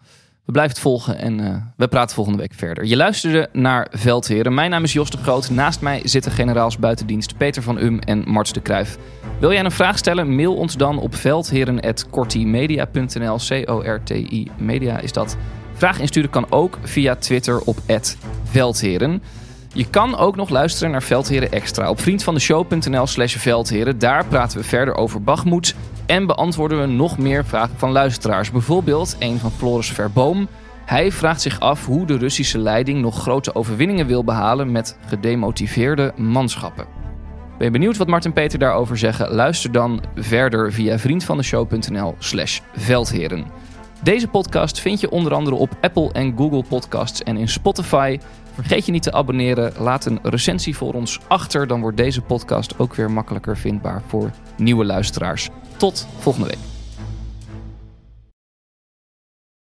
[0.45, 2.85] We blijven het volgen en uh, we praten volgende week verder.
[2.85, 4.53] Je luisterde naar Veldheren.
[4.53, 5.49] Mijn naam is Jos de Groot.
[5.49, 8.97] Naast mij zitten generaals buitendienst Peter van Um en Marts de Kruif.
[9.39, 10.35] Wil jij een vraag stellen?
[10.35, 13.37] Mail ons dan op veldheren.cortimedia.nl.
[13.37, 15.37] C-O-R-T-I media is dat.
[15.73, 17.77] Vraag insturen kan ook via Twitter op
[18.43, 19.21] Veldheren.
[19.75, 23.99] Je kan ook nog luisteren naar Veldheren Extra op vriendvandeshow.nl slash veldheren.
[23.99, 28.51] Daar praten we verder over Bachmoed en beantwoorden we nog meer vragen van luisteraars.
[28.51, 30.47] Bijvoorbeeld een van Floris Verboom.
[30.85, 36.13] Hij vraagt zich af hoe de Russische leiding nog grote overwinningen wil behalen met gedemotiveerde
[36.17, 36.85] manschappen.
[37.57, 39.33] Ben je benieuwd wat Martin Peter daarover zeggen?
[39.33, 43.45] Luister dan verder via vriendvandeshow.nl slash veldheren.
[44.03, 48.19] Deze podcast vind je onder andere op Apple en Google Podcasts en in Spotify.
[48.53, 49.73] Vergeet je niet te abonneren.
[49.77, 51.67] Laat een recensie voor ons achter.
[51.67, 55.49] Dan wordt deze podcast ook weer makkelijker vindbaar voor nieuwe luisteraars.
[55.77, 56.72] Tot volgende week.